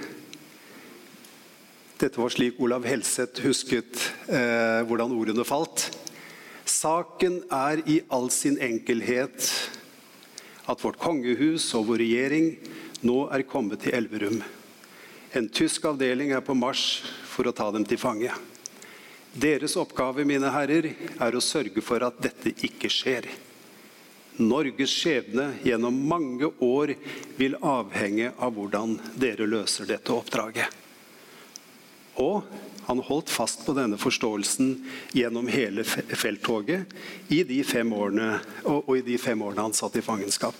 [1.97, 5.87] Dette var slik Olav Helseth husket eh, hvordan ordene falt.
[6.69, 9.47] Saken er i all sin enkelhet
[10.67, 12.51] at vårt kongehus og vår regjering
[13.07, 14.41] nå er kommet til Elverum.
[15.37, 18.31] En tysk avdeling er på marsj for å ta dem til fange.
[19.37, 23.27] Deres oppgave, mine herrer, er å sørge for at dette ikke skjer.
[24.41, 26.93] Norges skjebne gjennom mange år
[27.37, 30.86] vil avhenge av hvordan dere løser dette oppdraget.
[32.17, 32.43] Og
[32.87, 34.73] han holdt fast på denne forståelsen
[35.15, 36.93] gjennom hele felttoget
[37.29, 40.55] i de fem årene, og i de fem årene han satt i fangenskap.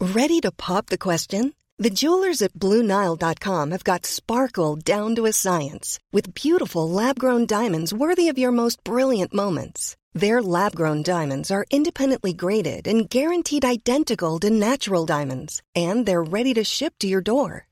[0.00, 1.52] Ready to pop the question?
[1.78, 7.94] The jewelers at BlueNile.com have got sparkle down to a science with beautiful lab-grown diamonds
[7.94, 9.96] worthy of your most brilliant moments.
[10.12, 16.52] Their lab-grown diamonds are independently graded and guaranteed identical to natural diamonds, and they're ready
[16.54, 17.69] to ship to your door.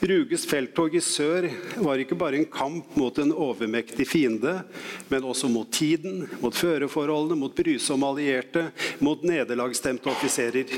[0.00, 1.48] Ruges felttog i sør
[1.82, 4.60] var ikke bare en kamp mot en overmektig fiende,
[5.10, 8.68] men også mot tiden, mot føreforholdene, mot brysomme allierte,
[9.02, 10.70] mot nederlagsstemte offiserer.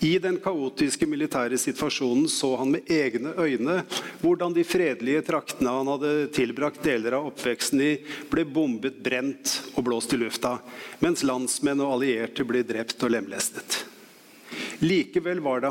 [0.00, 3.82] I den kaotiske militære situasjonen så han med egne øyne
[4.22, 7.92] hvordan de fredelige traktene han hadde tilbrakt deler av oppveksten i,
[8.32, 10.56] ble bombet, brent og blåst i lufta,
[11.04, 13.82] mens landsmenn og allierte ble drept og lemlestet.
[14.80, 15.70] Likevel var det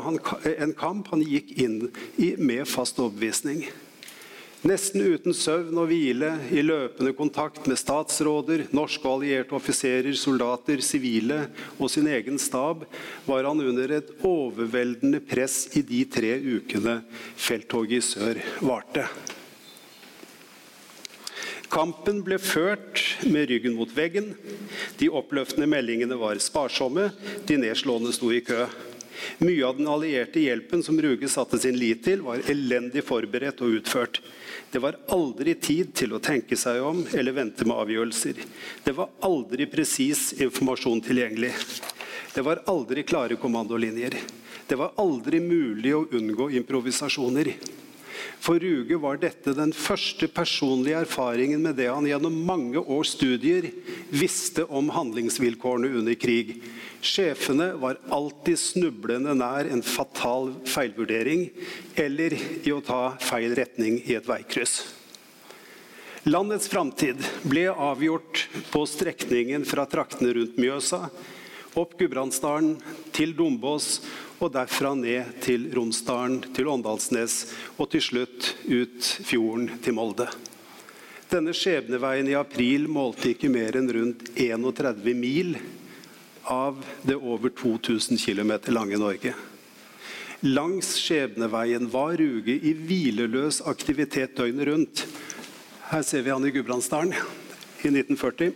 [0.62, 1.78] en kamp han gikk inn
[2.16, 3.64] i med fast overbevisning.
[4.60, 10.82] Nesten uten søvn og hvile, i løpende kontakt med statsråder, norske og allierte offiserer, soldater,
[10.84, 11.46] sivile
[11.78, 12.84] og sin egen stab,
[13.24, 16.98] var han under et overveldende press i de tre ukene
[17.40, 19.06] felttoget i sør varte.
[21.70, 24.34] Kampen ble ført med ryggen mot veggen.
[25.00, 27.08] De oppløftende meldingene var sparsomme,
[27.48, 28.66] de nedslående sto i kø.
[29.38, 33.80] Mye av den allierte hjelpen som Ruge satte sin lit til, var elendig forberedt og
[33.80, 34.20] utført.
[34.70, 38.38] Det var aldri tid til å tenke seg om eller vente med avgjørelser.
[38.84, 41.52] Det var aldri presis informasjon tilgjengelig.
[42.34, 44.14] Det var aldri klare kommandolinjer.
[44.70, 47.54] Det var aldri mulig å unngå improvisasjoner.
[48.40, 53.68] For Ruge var dette den første personlige erfaringen med det han gjennom mange års studier
[54.10, 56.56] visste om handlingsvilkårene under krig.
[57.04, 61.48] Sjefene var alltid snublende nær en fatal feilvurdering
[62.00, 64.80] eller i å ta feil retning i et veikryss.
[66.28, 71.06] Landets framtid ble avgjort på strekningen fra traktene rundt Mjøsa,
[71.78, 72.78] opp Gudbrandsdalen,
[73.14, 74.00] til Dombås
[74.40, 77.42] og derfra ned til Romsdalen, til Åndalsnes
[77.76, 80.30] og til slutt ut fjorden til Molde.
[81.30, 85.54] Denne skjebneveien i april målte ikke mer enn rundt 31 mil
[86.50, 89.36] av det over 2000 km lange Norge.
[90.40, 95.04] Langs skjebneveien var Ruge i hvileløs aktivitet døgnet rundt.
[95.90, 98.54] Her ser vi han i Gudbrandsdalen i 1940.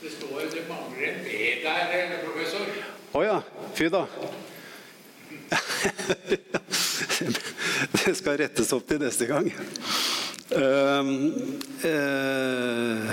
[0.00, 2.66] Det står det mangler en B der, professor.
[3.18, 3.38] Å ja.
[3.74, 4.04] Fy da.
[7.98, 9.48] det skal rettes opp til neste gang.
[10.54, 11.02] Uh,
[11.82, 13.10] uh,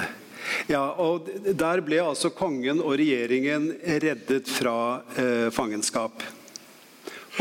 [0.69, 1.25] ja, og
[1.57, 3.71] Der ble altså kongen og regjeringen
[4.05, 6.21] reddet fra uh, fangenskap.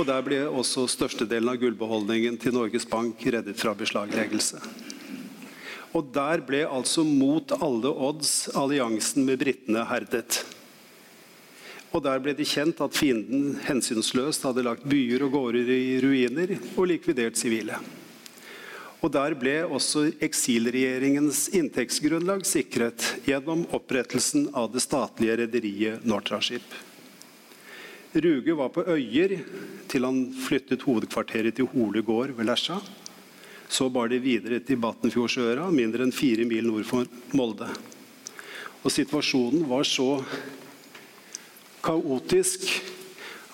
[0.01, 4.65] Og Der ble også størstedelen av gullbeholdningen til Norges Bank reddet fra beslagleggelse.
[5.93, 10.47] Og Der ble altså mot alle odds alliansen med britene herdet.
[11.95, 16.57] Og Der ble det kjent at fienden hensynsløst hadde lagt byer og gårder i ruiner
[16.75, 17.79] og likvidert sivile.
[18.99, 26.67] Og Der ble også eksilregjeringens inntektsgrunnlag sikret gjennom opprettelsen av det statlige rederiet Nortraship.
[28.15, 29.37] Ruge var på Øyer
[29.91, 32.81] til han flyttet hovedkvarteret til Hole gård ved Lesja.
[33.69, 37.71] Så bar det videre til Batnfjordsøra, mindre enn fire mil nord for Molde.
[38.83, 40.09] Og Situasjonen var så
[41.85, 42.65] kaotisk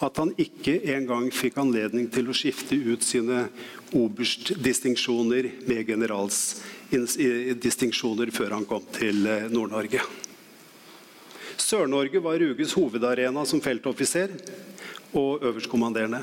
[0.00, 3.48] at han ikke engang fikk anledning til å skifte ut sine
[3.96, 10.00] oberstdistinksjoner med generalsdistinksjoner før han kom til eh, Nord-Norge.
[11.60, 14.28] Sør-Norge var Ruges hovedarena som feltoffiser
[15.12, 16.22] og øverstkommanderende.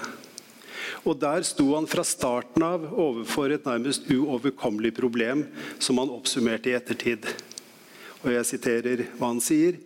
[1.06, 5.46] Og Der sto han fra starten av overfor et nærmest uoverkommelig problem,
[5.80, 7.28] som han oppsummerte i ettertid.
[8.26, 9.78] Og Jeg siterer hva han sier.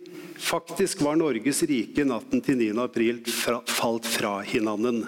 [0.42, 2.72] Faktisk var Norges rike natten til 9.
[2.82, 3.20] april
[3.70, 5.04] falt fra hinanden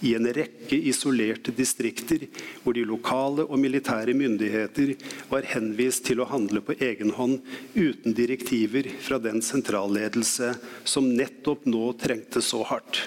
[0.00, 2.24] i en rekke isolerte distrikter
[2.62, 4.94] hvor de lokale og militære myndigheter
[5.28, 7.44] var henvist til å handle på egen hånd
[7.76, 10.54] uten direktiver fra den sentralledelse
[10.88, 13.04] som nettopp nå trengte så hardt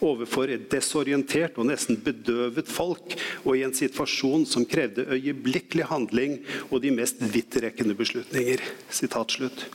[0.00, 6.38] overfor et desorientert og nesten bedøvet folk, og i en situasjon som krevde øyeblikkelig handling
[6.68, 8.62] og de mest vidtrekkende beslutninger.
[8.94, 9.66] Sitat slutt.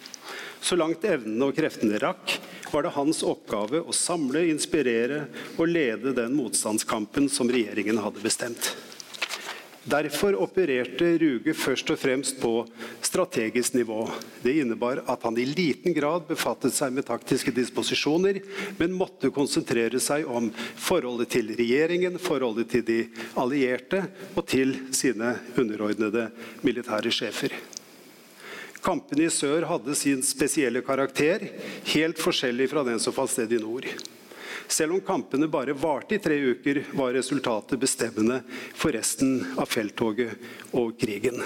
[0.63, 2.37] Så langt evnene og kreftene rakk,
[2.71, 5.25] var det hans oppgave å samle, inspirere
[5.57, 8.71] og lede den motstandskampen som regjeringen hadde bestemt.
[9.83, 12.53] Derfor opererte Ruge først og fremst på
[13.03, 14.05] strategisk nivå.
[14.39, 18.39] Det innebar at han i liten grad befattet seg med taktiske disposisjoner,
[18.79, 20.47] men måtte konsentrere seg om
[20.79, 22.99] forholdet til regjeringen, forholdet til de
[23.35, 24.05] allierte
[24.37, 26.29] og til sine underordnede
[26.63, 27.51] militære sjefer.
[28.83, 31.45] Kampene i sør hadde sin spesielle karakter,
[31.93, 33.87] helt forskjellig fra den som fant sted i nord.
[34.67, 38.41] Selv om kampene bare varte i tre uker, var resultatet bestemmende
[38.75, 41.39] for resten av felttoget og krigen.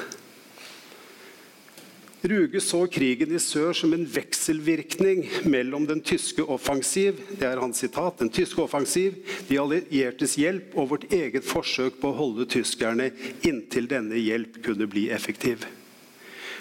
[2.27, 7.83] Ruge så krigen i sør som en vekselvirkning mellom den tyske offensiv det er hans
[7.83, 13.11] sitat, den tyske offensiv, de alliertes hjelp og vårt eget forsøk på å holde tyskerne
[13.45, 15.67] inntil denne hjelp kunne bli effektiv.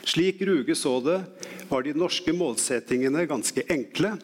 [0.06, 1.20] Slik Ruge så det,
[1.68, 4.14] var de norske målsettingene ganske enkle.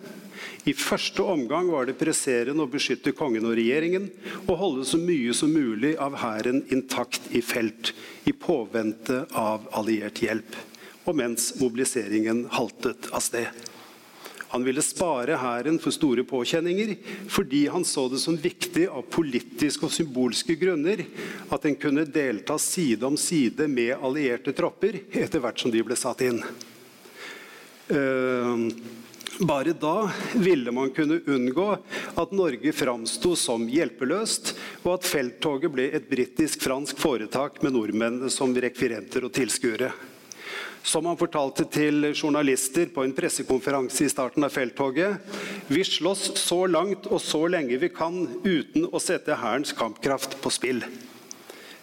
[0.64, 4.06] I første omgang var det presserende å beskytte kongen og regjeringen
[4.46, 7.90] og holde så mye som mulig av hæren intakt i felt,
[8.30, 10.54] i påvente av alliert hjelp
[11.02, 13.50] og mens mobiliseringen haltet av sted.
[14.52, 16.94] Han ville spare hæren for store påkjenninger
[17.32, 21.00] fordi han så det som viktig av politiske og symbolske grunner
[21.52, 25.96] at en kunne delta side om side med allierte tropper etter hvert som de ble
[25.96, 26.42] satt inn.
[27.92, 28.68] Uh,
[29.40, 31.68] bare da ville man kunne unngå
[32.20, 34.52] at Norge framsto som hjelpeløst,
[34.84, 39.90] og at felttoget ble et britisk-fransk foretak med nordmennene som rekvirenter og tilskuere.
[40.82, 45.32] Som han fortalte til journalister på en pressekonferanse i starten av felttoget.
[45.70, 50.50] Vi slåss så langt og så lenge vi kan uten å sette Hærens kampkraft på
[50.52, 50.82] spill.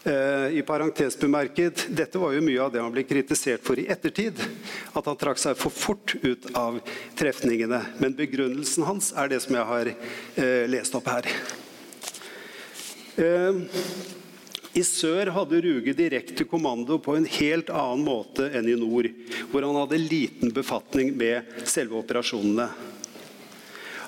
[0.04, 3.88] Eh, I parentes bemerket, Dette var jo mye av det han ble kritisert for i
[3.92, 4.40] ettertid.
[4.96, 6.80] At han trakk seg for fort ut av
[7.20, 7.82] trefningene.
[8.00, 11.28] Men begrunnelsen hans er det som jeg har eh, lest opp her.
[13.20, 13.64] Eh,
[14.78, 19.10] i sør hadde Ruge direkte kommando på en helt annen måte enn i nord,
[19.50, 22.70] hvor han hadde liten befatning med selve operasjonene.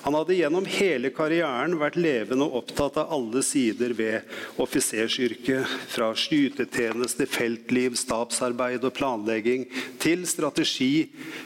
[0.02, 4.32] Han hadde gjennom hele karrieren vært levende og opptatt av alle sider ved
[4.62, 9.68] offisersyrket, fra skytetjeneste, feltliv, stabsarbeid og planlegging
[10.02, 11.04] til strategi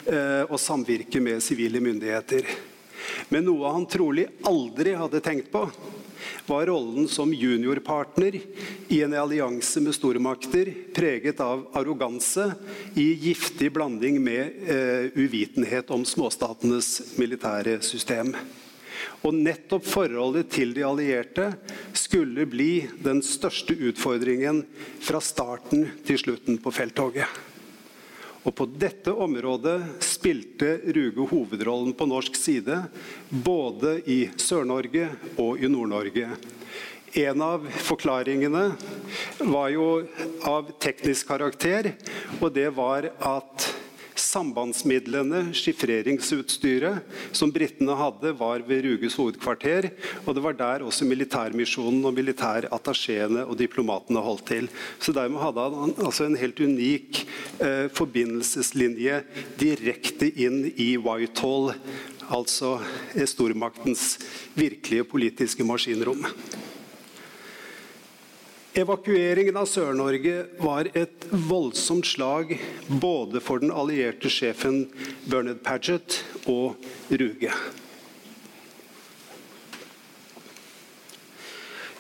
[0.09, 2.49] eh, og samvirke med sivile myndigheter.
[3.29, 5.67] Men noe han trolig aldri hadde tenkt på,
[6.47, 8.39] var rollen som juniorpartner
[8.89, 12.51] i en allianse med stormakter preget av arroganse
[12.95, 18.35] i giftig blanding med eh, uvitenhet om småstatenes militære system.
[19.27, 21.51] Og nettopp forholdet til de allierte
[21.97, 24.63] skulle bli den største utfordringen
[25.03, 27.56] fra starten til slutten på felttoget.
[28.47, 32.79] Og På dette området spilte Ruge hovedrollen på norsk side,
[33.29, 35.09] både i Sør-Norge
[35.43, 36.29] og i Nord-Norge.
[37.19, 38.69] En av forklaringene
[39.51, 39.89] var jo
[40.47, 41.91] av teknisk karakter,
[42.39, 43.67] og det var at
[44.17, 47.05] Sambandsmidlene, skifreringsutstyret,
[47.37, 49.91] som britene hadde, var ved Ruges hovedkvarter.
[50.25, 54.71] Og det var der også militærmisjonen og militærattachéene og diplomatene holdt til.
[55.01, 57.23] Så dermed hadde han altså en helt unik
[57.61, 59.23] eh, forbindelseslinje
[59.61, 61.75] direkte inn i Whitehall,
[62.27, 62.77] altså
[63.29, 64.17] stormaktens
[64.57, 66.25] virkelige politiske maskinrom.
[68.77, 72.51] Evakueringen av Sør-Norge var et voldsomt slag
[73.01, 74.83] både for den allierte sjefen
[75.25, 76.77] Bernard Paget og
[77.09, 77.55] Ruge.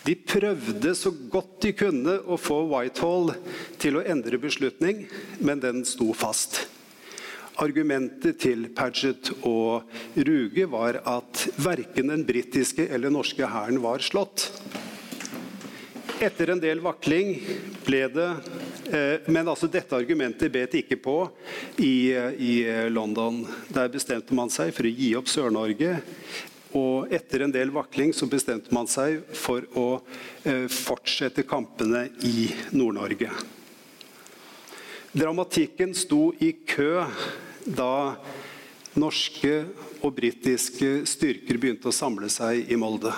[0.04, 3.32] De prøvde så godt de kunne å få Whitehall
[3.80, 5.06] til å endre beslutning,
[5.40, 6.66] men den sto fast.
[7.56, 9.88] Argumentet til Paget og
[10.28, 14.50] Ruge var at verken den britiske eller norske hæren var slått.
[16.20, 17.34] Etter en del vakling
[17.84, 18.26] ble det
[18.88, 21.16] eh, Men altså dette argumentet bet ikke på
[21.76, 22.54] i, i
[22.88, 23.42] London.
[23.68, 25.98] Der bestemte man seg for å gi opp Sør-Norge.
[26.76, 29.86] Og etter en del vakling så bestemte man seg for å
[30.48, 33.30] eh, fortsette kampene i Nord-Norge.
[35.16, 37.04] Dramatikken sto i kø
[37.64, 38.16] da
[38.96, 39.66] norske
[40.00, 43.12] og britiske styrker begynte å samle seg i Molde.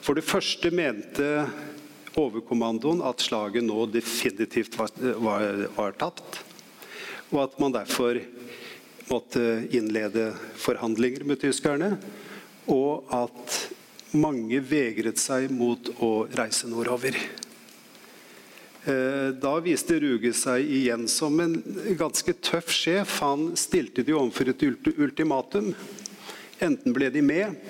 [0.00, 1.26] For det første mente
[2.18, 6.40] overkommandoen at slaget nå definitivt var, var, var tapt,
[7.30, 8.18] og at man derfor
[9.10, 9.44] måtte
[9.74, 11.92] innlede forhandlinger med tyskerne,
[12.70, 13.60] og at
[14.16, 17.16] mange vegret seg mot å reise nordover.
[18.88, 21.58] Eh, da viste Ruge seg igjen som en
[21.98, 23.18] ganske tøff sjef.
[23.20, 24.64] Han stilte de overfor et
[24.96, 25.74] ultimatum.
[26.64, 27.60] Enten ble de med,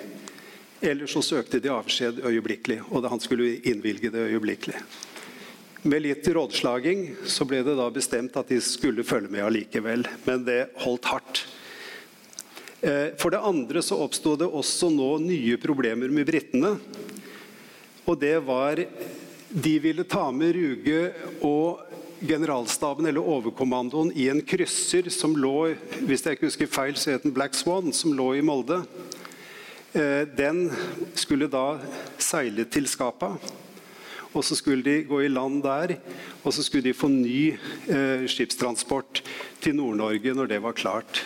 [0.81, 4.81] eller så søkte de avskjed øyeblikkelig, og han skulle innvilge det øyeblikkelig.
[5.81, 10.43] Med litt rådslaging så ble det da bestemt at de skulle følge med allikevel, men
[10.45, 11.45] det holdt hardt.
[12.81, 16.75] Eh, for det andre så oppsto det også nå nye problemer med britene.
[18.05, 18.81] Og det var
[19.51, 21.11] De ville ta med Ruge
[21.43, 21.81] og
[22.23, 25.73] generalstaben eller overkommandoen i en krysser som lå
[26.07, 28.79] hvis jeg ikke husker feil, så het den Black Swan, som lå i Molde.
[29.91, 30.69] Eh, den
[31.19, 31.75] skulle da
[32.21, 33.33] seile til Skapa.
[34.31, 35.97] Og så skulle de gå i land der,
[36.45, 37.51] og så skulle de få ny
[37.91, 39.19] eh, skipstransport
[39.59, 41.19] til Nord-Norge når det var klart.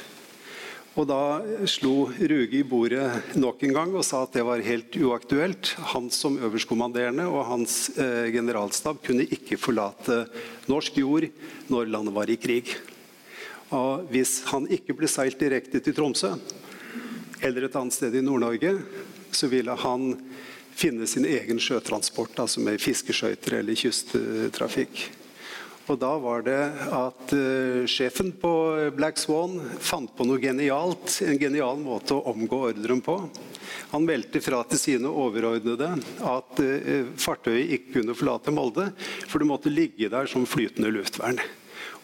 [0.96, 4.96] Og Da slo Ruge i bordet nok en gang og sa at det var helt
[4.98, 5.76] uaktuelt.
[5.92, 10.24] Han som øverstkommanderende og hans eh, generalstab kunne ikke forlate
[10.72, 11.30] norsk jord
[11.70, 12.74] når landet var i krig.
[13.76, 16.34] Og Hvis han ikke ble seilt direkte til Tromsø
[17.42, 18.78] eller et annet sted i Nord-Norge,
[19.36, 20.14] så ville han
[20.76, 25.06] finne sin egen sjøtransport, altså med fiskeskøyter eller kysttrafikk.
[25.86, 26.62] Og da var det
[26.98, 28.52] at uh, sjefen på
[28.98, 31.20] Black Swan fant på noe genialt.
[31.22, 33.20] En genial måte å omgå ordren på.
[33.92, 35.92] Han meldte fra til sine overordnede
[36.26, 38.90] at uh, fartøyet ikke kunne forlate Molde,
[39.30, 41.38] for det måtte ligge der som flytende luftvern.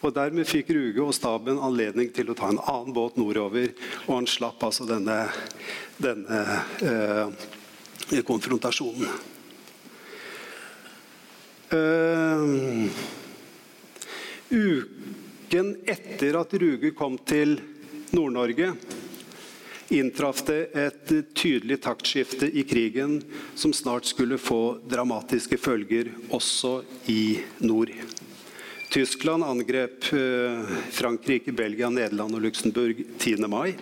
[0.02, 3.70] Og Dermed fikk Ruge og staben anledning til å ta en annen båt nordover,
[4.08, 5.18] og han slapp altså denne,
[6.02, 6.40] denne
[6.82, 9.06] eh, konfrontasjonen.
[11.70, 12.42] Eh,
[14.52, 17.54] Uken etter at Ruge kom til
[18.12, 18.72] Nord-Norge,
[19.92, 23.20] inntraff det et tydelig taktskifte i krigen
[23.54, 26.80] som snart skulle få dramatiske følger også
[27.12, 27.92] i nord.
[28.92, 33.46] Tyskland angrep eh, Frankrike, Belgia, Nederland og Luxembourg 10.
[33.48, 33.72] mai.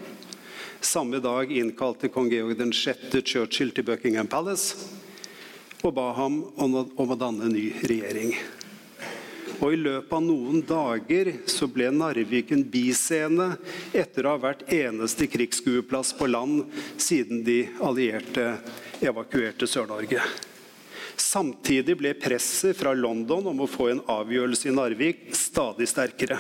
[0.80, 3.16] Samme dag innkalte kong Georg 6.
[3.24, 4.76] Churchill til Buckingham Palace
[5.82, 6.76] og ba ham om
[7.10, 8.36] å danne ny regjering.
[9.58, 13.48] Og I løpet av noen dager så ble Narvik en biscene
[13.90, 16.70] etter å ha vært eneste krigsskueplass på land
[17.02, 18.46] siden de allierte
[19.02, 20.22] evakuerte Sør-Norge.
[21.20, 26.38] Samtidig ble presset fra London om å få en avgjørelse i Narvik stadig sterkere.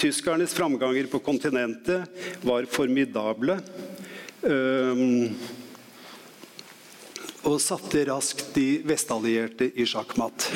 [0.00, 2.08] Tyskernes framganger på kontinentet
[2.42, 3.58] var formidable.
[7.46, 10.48] Og satte raskt de vestallierte i sjakkmatt.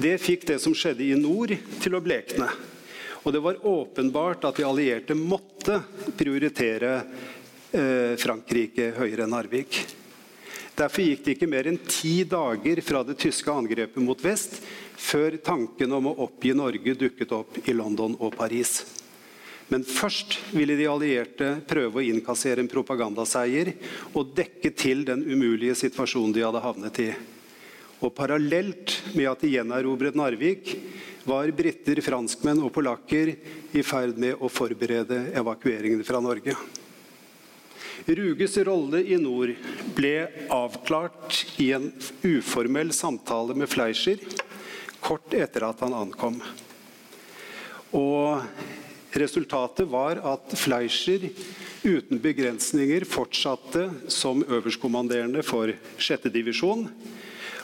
[0.00, 2.48] Det fikk det som skjedde i nord, til å blekne.
[3.22, 5.82] Og det var åpenbart at de allierte måtte
[6.16, 7.02] prioritere
[7.70, 9.99] Frankrike høyere enn Narvik.
[10.80, 14.54] Derfor gikk det ikke mer enn ti dager fra det tyske angrepet mot vest
[14.96, 18.78] før tanken om å oppgi Norge dukket opp i London og Paris.
[19.68, 23.74] Men først ville de allierte prøve å innkassere en propagandaseier
[24.16, 27.10] og dekke til den umulige situasjonen de hadde havnet i.
[28.00, 30.74] Og parallelt med at de gjenerobret Narvik,
[31.28, 33.34] var briter, franskmenn og polakker
[33.76, 36.56] i ferd med å forberede evakueringen fra Norge.
[38.06, 39.52] Ruges rolle i nord
[39.96, 40.14] ble
[40.52, 41.90] avklart i en
[42.24, 44.22] uformell samtale med Fleischer
[45.00, 46.40] kort etter at han ankom.
[47.96, 48.40] Og
[49.16, 51.28] resultatet var at Fleischer
[51.82, 56.28] uten begrensninger fortsatte som øverstkommanderende for 6.
[56.32, 56.86] divisjon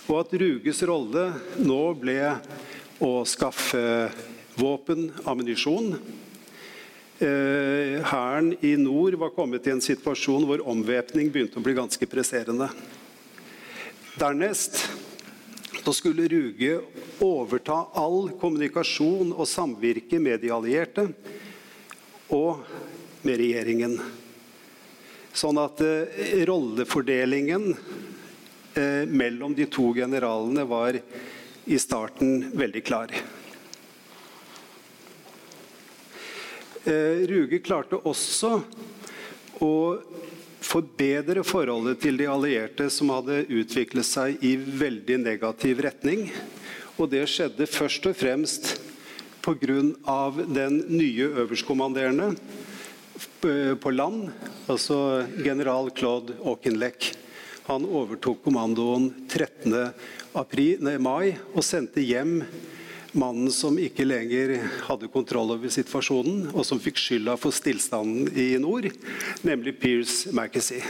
[0.07, 1.28] og at Ruges rolle
[1.59, 2.20] nå ble
[3.03, 3.82] å skaffe
[4.57, 5.97] våpen, ammunisjon.
[7.18, 12.04] Eh, hæren i nord var kommet i en situasjon hvor omvæpning begynte å bli ganske
[12.12, 12.66] presserende.
[14.20, 14.82] Dernest
[15.86, 16.74] da skulle Ruge
[17.24, 21.06] overta all kommunikasjon og samvirke med de allierte
[22.36, 22.66] og
[23.24, 23.96] med regjeringen.
[25.32, 27.70] Sånn at eh, rollefordelingen
[28.76, 31.00] eh, mellom de to generalene var
[31.64, 33.16] i starten veldig klar.
[36.87, 38.61] Ruge klarte også
[39.62, 39.72] å
[40.66, 46.26] forbedre forholdet til de allierte, som hadde utviklet seg i veldig negativ retning.
[46.97, 48.76] Og det skjedde først og fremst
[49.47, 50.32] pga.
[50.49, 52.34] den nye øverstkommanderende
[53.47, 54.30] eh, på land,
[54.66, 57.12] altså general Claude Auchinleck.
[57.66, 59.93] Han overtok kommandoen 13.
[60.34, 62.41] April, nei, mai og sendte hjem
[63.18, 64.54] mannen som ikke lenger
[64.86, 68.88] hadde kontroll over situasjonen, og som fikk skylda for stillstanden i nord,
[69.46, 70.82] nemlig Pierce Mackesy.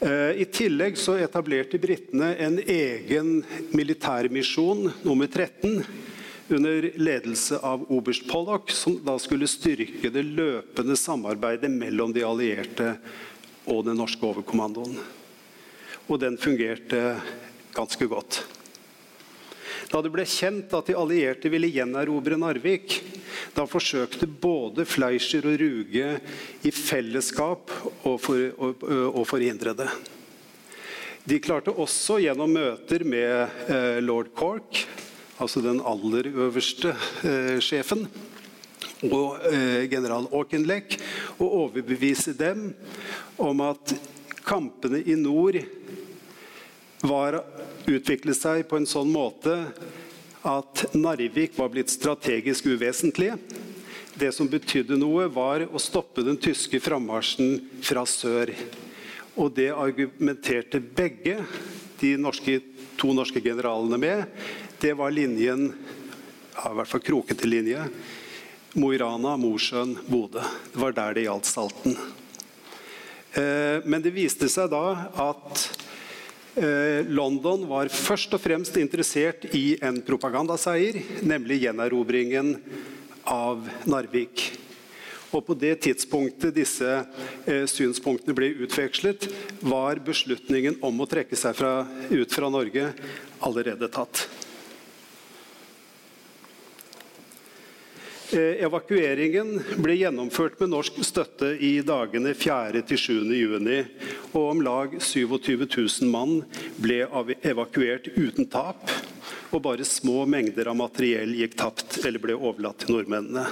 [0.00, 3.40] Eh, I tillegg så etablerte britene en egen
[3.72, 5.80] militærmisjon, nummer 13,
[6.48, 12.92] under ledelse av oberst Pollock, som da skulle styrke det løpende samarbeidet mellom de allierte
[13.66, 14.94] og den norske overkommandoen.
[16.06, 17.16] Og den fungerte
[17.74, 18.44] ganske godt.
[19.86, 22.98] Da det ble kjent at de allierte ville gjenerobre Narvik,
[23.54, 26.08] da forsøkte både Fleischer og Ruge
[26.66, 27.70] i fellesskap
[28.02, 28.72] å, for, å,
[29.14, 29.88] å forhindre det.
[31.26, 34.82] De klarte også gjennom møter med eh, lord Cork,
[35.42, 36.92] altså den aller øverste
[37.26, 38.06] eh, sjefen,
[39.06, 40.98] og eh, general Auchinleck,
[41.42, 42.68] å overbevise dem
[43.42, 43.94] om at
[44.46, 45.58] kampene i nord
[47.06, 47.40] var
[47.88, 49.54] utviklet seg på en sånn måte
[50.46, 53.32] at Narvik var blitt strategisk uvesentlig.
[54.16, 58.52] Det som betydde noe, var å stoppe den tyske frammarsjen fra sør.
[59.36, 61.40] Og det argumenterte begge
[62.00, 62.60] de norske,
[62.96, 64.38] to norske generalene med.
[64.80, 65.68] Det var linjen,
[66.54, 67.82] ja, i hvert fall krokete linje,
[68.76, 70.42] Mo i Rana, Mosjøen, Bodø.
[70.72, 71.94] Det var der det gjaldt Salten.
[73.32, 75.62] Eh, men det viste seg da at
[77.12, 82.54] London var først og fremst interessert i en propagandaseier, nemlig gjenerobringen
[83.28, 84.46] av Narvik.
[85.34, 89.26] Og på det tidspunktet disse eh, synspunktene ble utvekslet,
[89.66, 91.72] var beslutningen om å trekke seg fra,
[92.08, 92.92] ut fra Norge
[93.44, 94.26] allerede tatt.
[98.32, 99.52] Eh, evakueringen
[99.82, 103.84] ble gjennomført med norsk støtte i dagene 4.-7.
[104.36, 106.42] Og om lag 27 000 mann
[106.76, 107.06] ble
[107.40, 108.90] evakuert uten tap.
[109.54, 113.46] Og bare små mengder av materiell gikk tapt eller ble overlatt til nordmennene.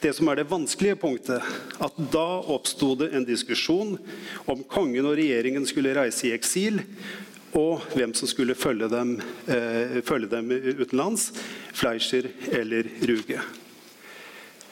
[0.00, 1.44] Det som er det vanskelige punktet,
[1.80, 3.94] at da oppsto det en diskusjon
[4.52, 6.82] om kongen og regjeringen skulle reise i eksil,
[7.56, 9.14] og hvem som skulle følge dem,
[9.48, 11.30] eh, følge dem utenlands.
[11.72, 13.40] Fleischer eller Ruge.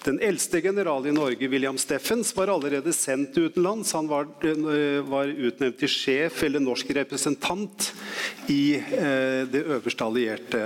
[0.03, 3.93] Den eldste general i Norge, William Steffens, var allerede sendt utenlands.
[3.93, 7.93] Han var, eh, var utnevnt til sjef eller norsk representant
[8.51, 10.63] i eh, det øverste allierte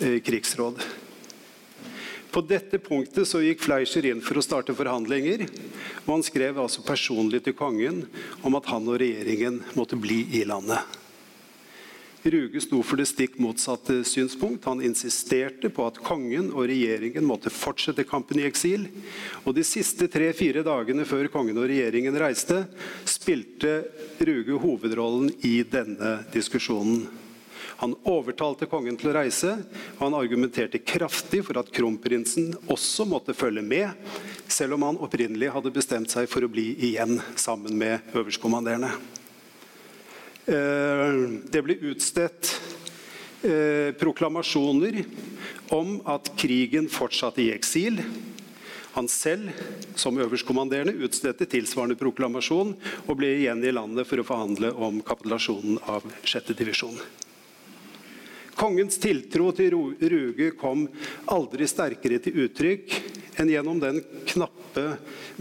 [0.00, 0.82] eh, krigsråd.
[2.34, 5.46] På dette punktet så gikk Fleischer inn for å starte forhandlinger.
[6.02, 8.08] og Han skrev altså personlig til kongen
[8.42, 10.82] om at han og regjeringen måtte bli i landet.
[12.24, 14.64] Ruge sto for det stikk motsatte synspunkt.
[14.64, 18.86] Han insisterte på at kongen og regjeringen måtte fortsette kampen i eksil.
[19.44, 22.62] Og De siste tre-fire dagene før kongen og regjeringen reiste,
[23.04, 23.82] spilte
[24.24, 27.04] Ruge hovedrollen i denne diskusjonen.
[27.82, 29.56] Han overtalte kongen til å reise,
[29.98, 33.90] og han argumenterte kraftig for at kronprinsen også måtte følge med,
[34.48, 38.94] selv om han opprinnelig hadde bestemt seg for å bli igjen sammen med øverstkommanderende.
[40.46, 41.12] Eh,
[41.48, 42.50] det ble utstedt
[43.42, 45.00] eh, proklamasjoner
[45.72, 48.02] om at krigen fortsatte i eksil.
[48.94, 49.48] Han selv,
[49.96, 52.74] som øverstkommanderende, utstedte tilsvarende proklamasjon
[53.08, 56.52] og ble igjen i landet for å forhandle om kapitulasjonen av 6.
[56.54, 57.00] divisjon.
[58.54, 60.84] Kongens tiltro til Ruge kom
[61.32, 62.92] aldri sterkere til uttrykk
[63.40, 63.98] enn gjennom den
[64.30, 64.84] knappe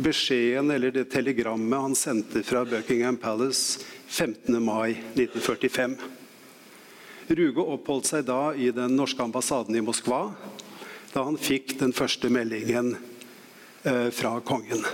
[0.02, 3.84] beskjeden eller det telegrammet han sendte fra Buckingham Palace
[4.14, 4.64] 15.
[4.64, 5.96] mai 1945.
[7.28, 10.28] Ruge oppholdt seg da i den norske ambassaden i Moskva
[11.16, 12.92] da han fikk den første meldingen
[13.82, 14.86] eh, fra kongen.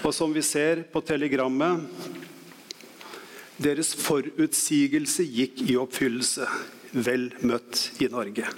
[0.00, 1.84] Og som vi ser på telegrammet
[3.60, 6.48] Deres forutsigelse gikk i oppfyllelse.
[6.96, 8.48] Vel møtt i Norge.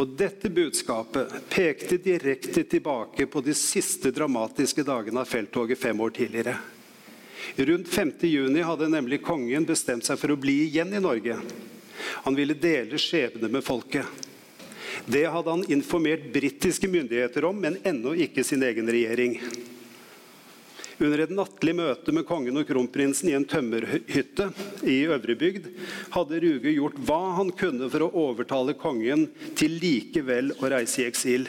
[0.00, 6.14] Og Dette budskapet pekte direkte tilbake på de siste dramatiske dagene av felttoget fem år
[6.16, 6.56] tidligere.
[7.56, 11.36] Rundt 5.6 hadde nemlig kongen bestemt seg for å bli igjen i Norge.
[12.24, 14.06] Han ville dele skjebne med folket.
[15.04, 19.38] Det hadde han informert britiske myndigheter om, men ennå ikke sin egen regjering.
[21.02, 24.44] Under et nattlig møte med kongen og kronprinsen i en tømmerhytte
[24.86, 25.66] i Øvrebygd
[26.14, 29.26] hadde Ruge gjort hva han kunne for å overtale kongen
[29.58, 31.48] til likevel å reise i eksil.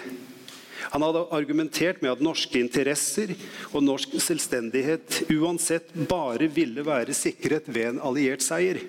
[0.90, 3.36] Han hadde argumentert med at norske interesser
[3.70, 8.82] og norsk selvstendighet uansett bare ville være sikret ved en alliert seier.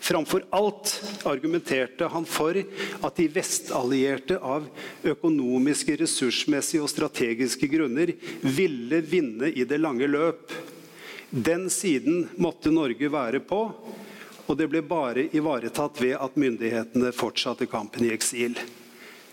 [0.00, 0.92] Framfor alt
[1.28, 4.66] argumenterte han for at de vestallierte av
[5.02, 10.52] økonomiske, ressursmessige og strategiske grunner ville vinne i det lange løp.
[11.30, 13.62] Den siden måtte Norge være på,
[14.46, 18.58] og det ble bare ivaretatt ved at myndighetene fortsatte kampen i eksil.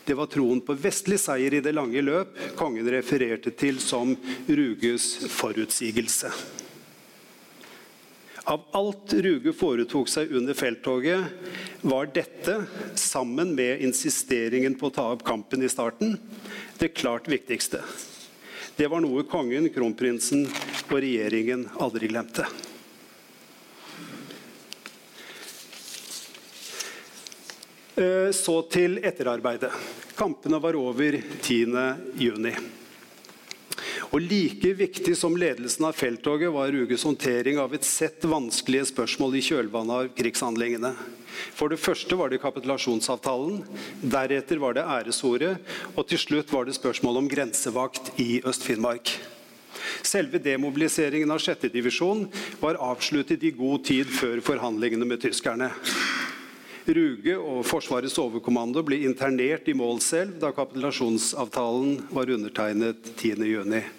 [0.06, 4.16] Det var troen på vestlig seier i det lange løp kongen refererte til som
[4.48, 6.32] Ruges forutsigelse.
[8.50, 11.22] Av alt Ruge foretok seg under felttoget,
[11.86, 12.56] var dette,
[12.98, 16.16] sammen med insisteringen på å ta opp kampen i starten,
[16.82, 17.84] det klart viktigste.
[18.74, 22.48] Det var noe kongen, kronprinsen og regjeringen aldri glemte.
[28.00, 29.76] Eh, så til etterarbeidet.
[30.18, 32.79] Kampene var over 10.6.
[34.10, 39.36] Og Like viktig som ledelsen av felttoget var Ruges håndtering av et sett vanskelige spørsmål
[39.38, 40.96] i kjølvannet av krigshandlingene.
[41.54, 43.60] For det første var det kapitulasjonsavtalen,
[44.02, 45.60] deretter var det æresordet,
[45.94, 49.14] og til slutt var det spørsmål om grensevakt i Øst-Finnmark.
[50.02, 51.70] Selve demobiliseringen av 6.
[51.70, 52.26] divisjon
[52.64, 55.70] var avsluttet i god tid før forhandlingene med tyskerne.
[56.90, 63.99] Ruge og Forsvarets overkommando ble internert i Målselv da kapitulasjonsavtalen var undertegnet 10.6.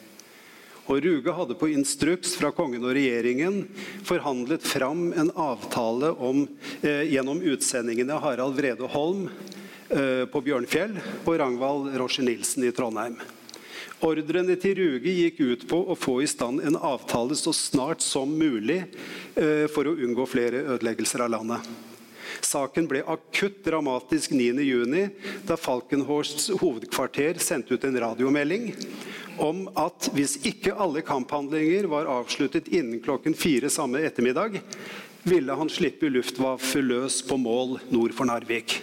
[0.90, 3.60] Og Ruge hadde på instruks fra kongen og regjeringen
[4.06, 6.48] forhandlet fram en avtale om,
[6.82, 9.28] eh, gjennom utsendingene Harald Vrede Holm
[9.90, 13.20] eh, på Bjørnfjell og Rangvald Rosje Nilsen i Trondheim.
[14.02, 18.32] Ordrene til Ruge gikk ut på å få i stand en avtale så snart som
[18.34, 18.80] mulig
[19.36, 21.89] eh, for å unngå flere ødeleggelser av landet.
[22.46, 25.10] Saken ble akutt dramatisk 9.6,
[25.48, 28.72] da Falkenhorsts hovedkvarter sendte ut en radiomelding
[29.40, 34.60] om at hvis ikke alle kamphandlinger var avsluttet innen klokken fire samme ettermiddag,
[35.22, 38.80] ville han slippe Luftwaffe løs på mål nord for Narvik.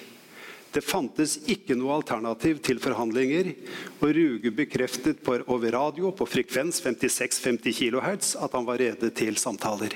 [0.73, 3.53] Det fantes ikke noe alternativ til forhandlinger,
[4.01, 9.95] og Ruge bekreftet over radio på frekvens 56-50 kHz at han var rede til samtaler.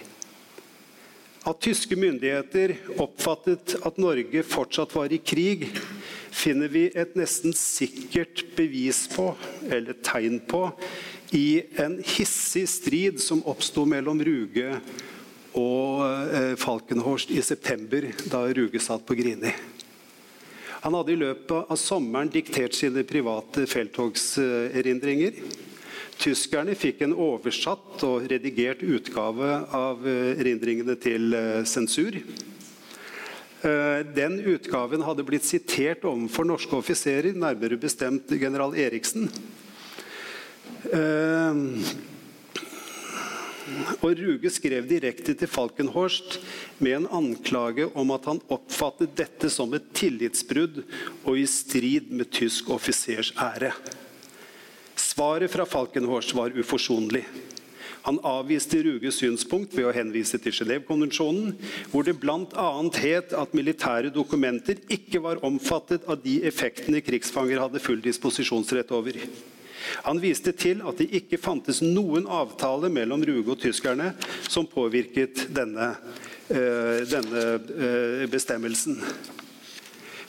[1.41, 5.65] At tyske myndigheter oppfattet at Norge fortsatt var i krig,
[6.29, 9.31] finner vi et nesten sikkert bevis på,
[9.65, 10.67] eller tegn på,
[11.33, 14.75] i en hissig strid som oppsto mellom Ruge
[15.57, 19.51] og eh, Falkenhorst i september, da Ruge satt på Grini.
[20.81, 25.41] Han hadde i løpet av sommeren diktert sine private felttogserindringer.
[26.21, 32.13] Tyskerne fikk en oversatt og redigert utgave av eh, erindringene til eh, sensur.
[33.65, 39.31] Eh, den utgaven hadde blitt sitert overfor norske offiserer, nærmere bestemt general Eriksen.
[44.01, 46.37] Og Ruge skrev direkte til Falkenhorst
[46.83, 50.83] med en anklage om at han oppfattet dette som et tillitsbrudd
[51.23, 53.73] og i strid med tysk offisers ære.
[55.21, 57.27] Svaret fra Falkenhorst var uforsonlig.
[58.01, 61.51] Han avviste Ruges synspunkt ved å henvise til Genévekonvensjonen,
[61.91, 62.69] hvor det bl.a.
[63.03, 69.19] het at militære dokumenter ikke var omfattet av de effektene krigsfanger hadde full disposisjonsrett over.
[70.07, 74.15] Han viste til at det ikke fantes noen avtale mellom Ruge og tyskerne
[74.49, 75.91] som påvirket denne,
[76.49, 78.97] øh, denne øh, bestemmelsen.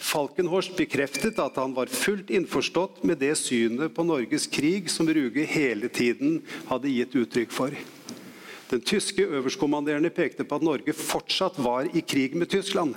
[0.02, 5.46] Falkenhorst bekreftet at han var fullt innforstått med det synet på Norges krig som Ruge
[5.46, 7.76] hele tiden hadde gitt uttrykk for.
[8.72, 12.96] Den tyske øverstkommanderende pekte på at Norge fortsatt var i krig med Tyskland.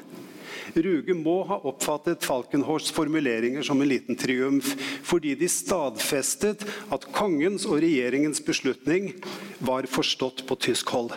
[0.74, 4.74] Ruge må ha oppfattet Falkenhorsts formuleringer som en liten triumf,
[5.06, 9.12] fordi de stadfestet at kongens og regjeringens beslutning
[9.60, 11.14] var forstått på tysk hold.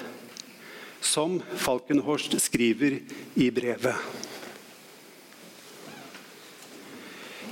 [1.00, 3.00] Som Falkenhorst skriver
[3.38, 3.94] i brevet.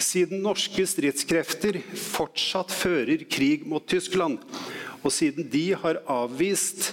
[0.03, 4.42] Siden norske stridskrefter fortsatt fører krig mot Tyskland,
[5.03, 6.92] og siden de har avvist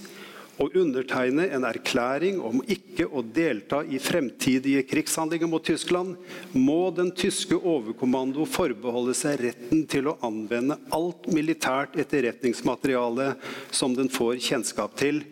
[0.62, 6.16] å undertegne en erklæring om ikke å delta i fremtidige krigshandlinger mot Tyskland,
[6.54, 13.34] må den tyske overkommando forbeholde seg retten til å anvende alt militært etterretningsmateriale
[13.74, 15.24] som den får kjennskap til,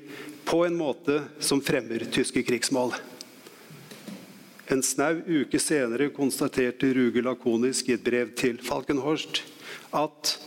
[0.41, 2.95] på en måte som fremmer tyske krigsmål.
[4.72, 9.41] En snau uke senere konstaterte Ruge lakonisk i et brev til Falkenhorst
[9.91, 10.38] at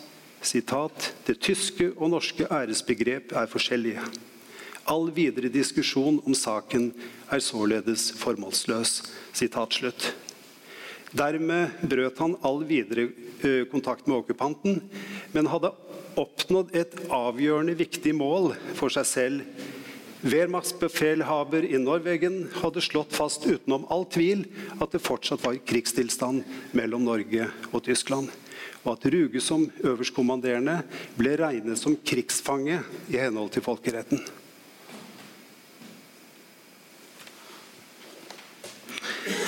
[0.41, 4.01] citat, det tyske og norske æresbegrep er forskjellige.
[4.89, 6.91] All videre diskusjon om saken
[7.29, 9.03] er således formålsløs.
[11.13, 13.11] Dermed brøt han all videre
[13.69, 14.81] kontakt med okkupanten,
[15.37, 15.73] men hadde
[16.17, 19.65] oppnådd et avgjørende viktig mål for seg selv
[20.25, 24.47] Wehrmachtsbefehlhaber i Norwegen hadde slått fast utenom all tvil
[24.81, 28.31] at det fortsatt var krigstilstand mellom Norge og Tyskland.
[28.85, 30.79] Og at Ruge som øverstkommanderende
[31.19, 32.79] ble regnet som krigsfange
[33.13, 34.23] i henhold til folkeretten.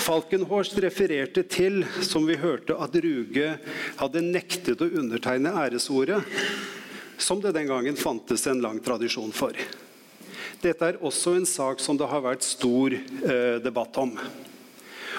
[0.05, 3.49] Falkenhorst refererte til som vi hørte, at Ruge
[3.97, 6.20] hadde nektet å undertegne æresordet,
[7.16, 9.57] som det den gangen fantes en lang tradisjon for.
[10.63, 14.15] Dette er også en sak som det har vært stor eh, debatt om,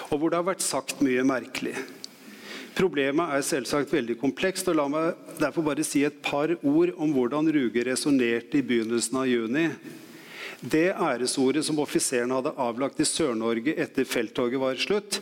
[0.08, 1.76] og hvor det har vært sagt mye merkelig.
[2.78, 7.14] Problemet er selvsagt veldig komplekst, og la meg derfor bare si et par ord om
[7.16, 9.70] hvordan Ruge resonnerte i begynnelsen av juni
[10.62, 15.20] det æresordet som offiserene hadde avlagt i Sør-Norge etter felttoget var slutt,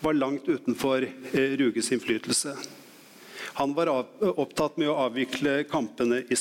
[0.00, 2.54] var langt utenfor eh, Ruges innflytelse.
[3.58, 3.88] Han var
[4.38, 6.36] opptatt med å avvikle kampene i,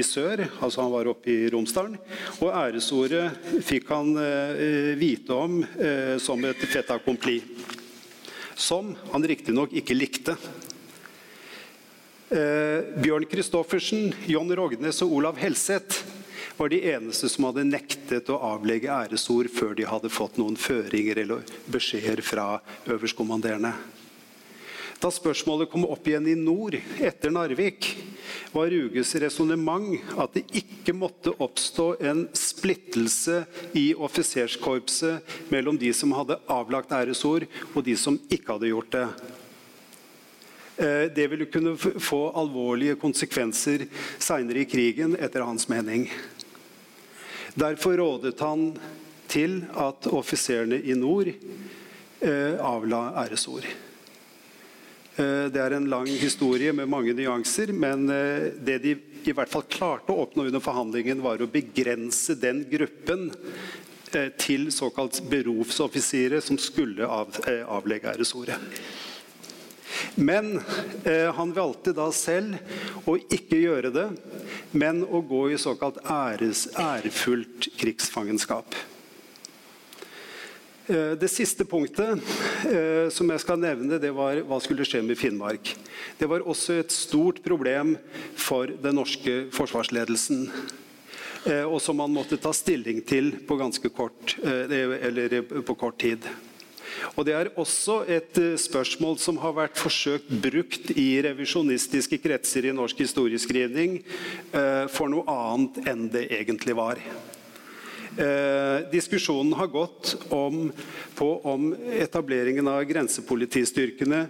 [0.00, 1.98] sør, altså han var oppe i Romsdalen.
[2.38, 7.42] Og æresordet fikk han eh, vite om eh, som et fait accompli.
[8.56, 10.38] Som han riktignok ikke likte.
[12.32, 16.00] Eh, Bjørn Christoffersen, John Rognes og Olav Helseth
[16.56, 21.20] var de eneste som hadde nektet å avlegge æresord før de hadde fått noen føringer
[21.26, 22.46] eller beskjeder fra
[22.88, 23.74] øverstkommanderende.
[25.04, 27.90] Da spørsmålet kom opp igjen i nord etter Narvik,
[28.54, 33.42] var Ruges resonnement at det ikke måtte oppstå en splittelse
[33.76, 37.44] i offiserskorpset mellom de som hadde avlagt æresord,
[37.74, 39.04] og de som ikke hadde gjort det.
[40.80, 43.84] Eh, det ville kunne få alvorlige konsekvenser
[44.16, 46.08] seinere i krigen, etter hans mening.
[47.52, 48.70] Derfor rådet han
[49.28, 53.68] til at offiserene i nord eh, avla æresord.
[55.16, 59.50] Eh, det er en lang historie med mange nyanser, men eh, det de i hvert
[59.50, 63.30] fall klarte å oppnå under forhandlingen, var å begrense den gruppen
[64.38, 68.60] til såkalt berufsoffiserer som skulle avlegge æresordet.
[70.14, 70.60] Men
[71.02, 74.06] eh, han valgte da selv å ikke gjøre det,
[74.70, 78.76] men å gå i såkalt æres, ærefullt krigsfangenskap.
[80.86, 82.20] Eh, det siste punktet
[82.68, 85.70] eh, som jeg skal nevne, det var hva skulle skje med Finnmark.
[86.20, 87.94] Det var også et stort problem
[88.36, 90.44] for den norske forsvarsledelsen.
[91.48, 93.56] Eh, og som man måtte ta stilling til på,
[93.96, 96.28] kort, på kort tid.
[97.16, 102.76] Og Det er også et spørsmål som har vært forsøkt brukt i revisjonistiske kretser i
[102.76, 103.98] norsk historieskrivning
[104.92, 107.00] for noe annet enn det egentlig var.
[108.14, 110.72] Eh, diskusjonen har gått om,
[111.14, 114.26] på om etableringen av grensepolitistyrkene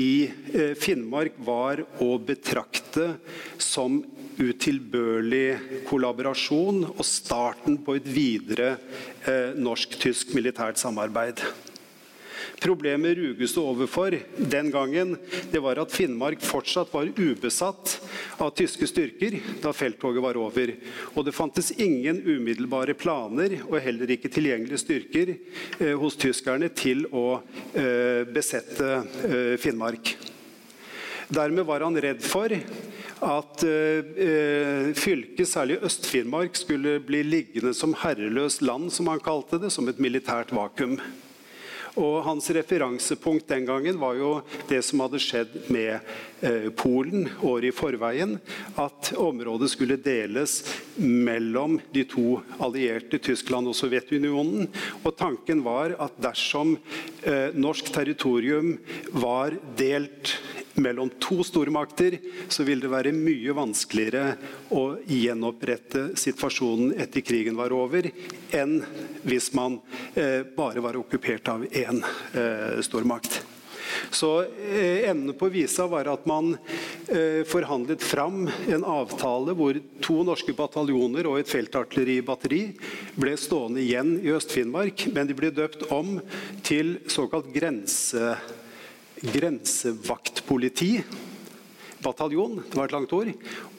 [0.00, 3.10] i eh, Finnmark var å betrakte
[3.60, 4.00] som
[4.40, 8.76] utilbørlig kollaborasjon og starten på et videre
[9.28, 11.44] eh, norsk-tysk militært samarbeid.
[12.58, 15.14] Problemet Ruge sto overfor den gangen,
[15.52, 17.94] det var at Finnmark fortsatt var ubesatt
[18.42, 20.72] av tyske styrker da felttoget var over.
[21.14, 27.06] Og det fantes ingen umiddelbare planer og heller ikke tilgjengelige styrker eh, hos tyskerne til
[27.14, 27.28] å
[27.78, 28.90] eh, besette
[29.28, 30.16] eh, Finnmark.
[31.28, 38.62] Dermed var han redd for at eh, fylket, særlig Øst-Finnmark, skulle bli liggende som herreløst
[38.64, 40.96] land, som han kalte det, som et militært vakuum.
[41.98, 44.30] Og hans referansepunkt den gangen var jo
[44.70, 45.98] det som hadde skjedd med
[46.46, 48.36] eh, Polen året i forveien.
[48.78, 50.60] At området skulle deles
[50.96, 54.68] mellom de to allierte, Tyskland og Sovjetunionen.
[55.02, 56.76] Og tanken var at dersom
[57.26, 58.76] eh, norsk territorium
[59.18, 60.36] var delt
[60.82, 62.18] mellom to stormakter,
[62.48, 64.36] så vil det være mye vanskeligere
[64.74, 68.10] å gjenopprette situasjonen etter krigen var over,
[68.54, 68.80] enn
[69.26, 69.80] hvis man
[70.14, 73.42] eh, bare var okkupert av én eh, stormakt.
[74.10, 76.54] Så eh, Enden på visa var at man
[77.08, 82.62] eh, forhandlet fram en avtale hvor to norske bataljoner og et feltartilleribatteri
[83.18, 86.18] ble stående igjen i Øst-Finnmark, men de ble døpt om
[86.66, 88.36] til såkalt grense
[89.22, 91.02] grensevaktpoliti.
[92.02, 93.28] Bataljon, det var et langt ord.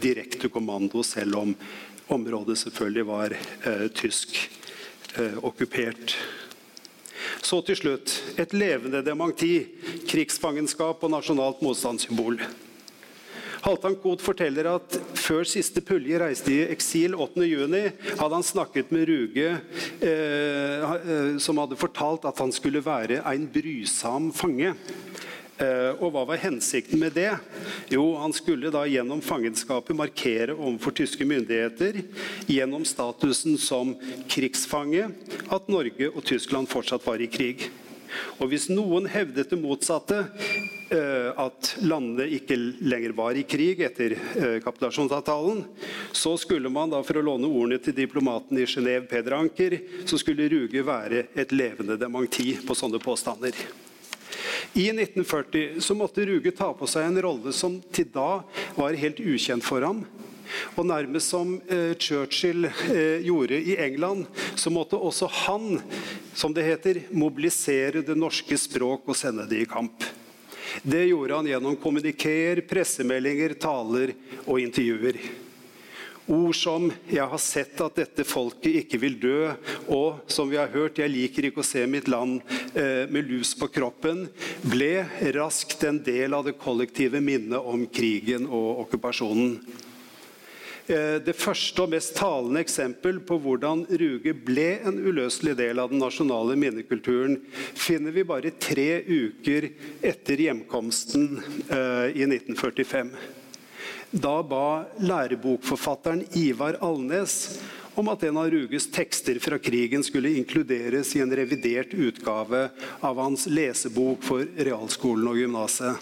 [0.00, 1.54] direkte kommando, selv om
[2.12, 4.36] området selvfølgelig var eh, tysk
[5.18, 6.16] eh, okkupert.
[7.44, 9.66] Så til slutt et levende dementi,
[10.08, 12.40] krigsfangenskap og nasjonalt motstandssymbol.
[13.64, 19.06] Halvdan Koht forteller at før siste pulje reiste i eksil 8.6, hadde han snakket med
[19.08, 19.54] Ruge,
[20.04, 24.74] eh, eh, som hadde fortalt at han skulle være en brysam fange.
[25.54, 27.30] Eh, og hva var hensikten med det?
[27.92, 32.00] Jo, han skulle da gjennom fangenskapet markere overfor tyske myndigheter
[32.50, 33.94] gjennom statusen som
[34.30, 35.12] krigsfange
[35.54, 37.68] at Norge og Tyskland fortsatt var i krig.
[38.38, 40.24] Og Hvis noen hevdet det motsatte,
[40.90, 45.64] eh, at landene ikke lenger var i krig etter eh, kapitulasjonsavtalen,
[46.14, 50.18] så skulle man da, for å låne ordene til diplomaten i Genéve, Peder Anker, så
[50.18, 53.83] skulle Ruge være et levende dementi på sånne påstander.
[54.72, 58.42] I 1940 så måtte Ruge ta på seg en rolle som til da
[58.76, 60.04] var helt ukjent for ham.
[60.74, 65.80] Og nærmest som eh, Churchill eh, gjorde i England, så måtte også han,
[66.34, 70.04] som det heter, mobilisere det norske språk og sende det i kamp.
[70.82, 75.20] Det gjorde han gjennom kommunikeer, pressemeldinger, taler og intervjuer.
[76.26, 79.56] Ord som 'jeg har sett at dette folket ikke vil dø',
[79.88, 82.40] og som vi har hørt 'jeg liker ikke å se mitt land
[82.74, 84.28] eh, med lus på kroppen',
[84.64, 85.04] ble
[85.36, 89.60] raskt en del av det kollektive minnet om krigen og okkupasjonen.
[90.86, 95.88] Eh, det første og mest talende eksempel på hvordan Ruge ble en uløselig del av
[95.88, 97.38] den nasjonale minnekulturen,
[97.74, 99.70] finner vi bare tre uker
[100.00, 103.12] etter hjemkomsten eh, i 1945.
[104.14, 107.58] Da ba lærebokforfatteren Ivar Alnes
[107.98, 112.68] om at en av Ruges tekster fra krigen skulle inkluderes i en revidert utgave
[113.02, 115.98] av hans lesebok for realskolen og gymnaset,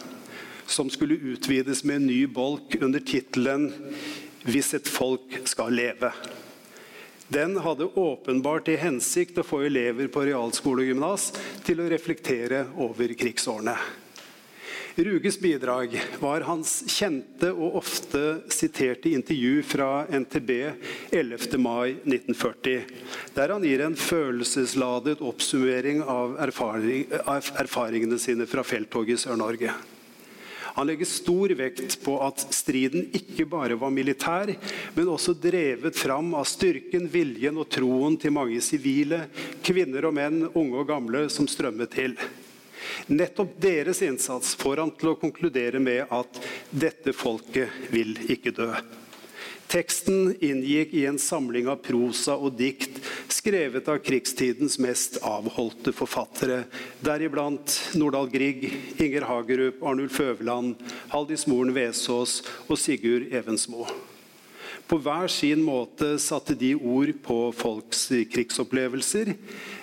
[0.69, 3.73] som skulle utvides med en ny bolk under tittelen
[4.45, 6.13] 'Hvis et folk skal leve'.
[7.33, 11.33] Den hadde åpenbart til hensikt å få elever på realskole og gymnas
[11.65, 14.02] til å reflektere over krigsårene.
[14.95, 20.51] Ruges bidrag var hans kjente og ofte siterte intervju fra NTB
[21.17, 21.57] 11.
[21.57, 22.83] mai 1940,
[23.33, 29.73] der han gir en følelsesladet oppsummering av, erfaring, av erfaringene sine fra felttoget i Sør-Norge.
[30.77, 34.53] Han legger stor vekt på at striden ikke bare var militær,
[34.93, 39.25] men også drevet fram av styrken, viljen og troen til mange sivile,
[39.65, 42.17] kvinner og menn, unge og gamle, som strømmet til.
[43.07, 48.75] Nettopp deres innsats får han til å konkludere med at 'dette folket vil ikke dø'.
[49.73, 52.99] Teksten inngikk i en samling av prosa og dikt
[53.33, 56.67] skrevet av krigstidens mest avholdte forfattere,
[57.01, 58.67] deriblant Nordahl Grieg,
[59.01, 60.77] Inger Hagerup, Arnulf Øverland,
[61.09, 63.87] Haldis Moren Vesaas og Sigurd Evensmo.
[64.89, 69.35] På hver sin måte satte de ord på folks krigsopplevelser,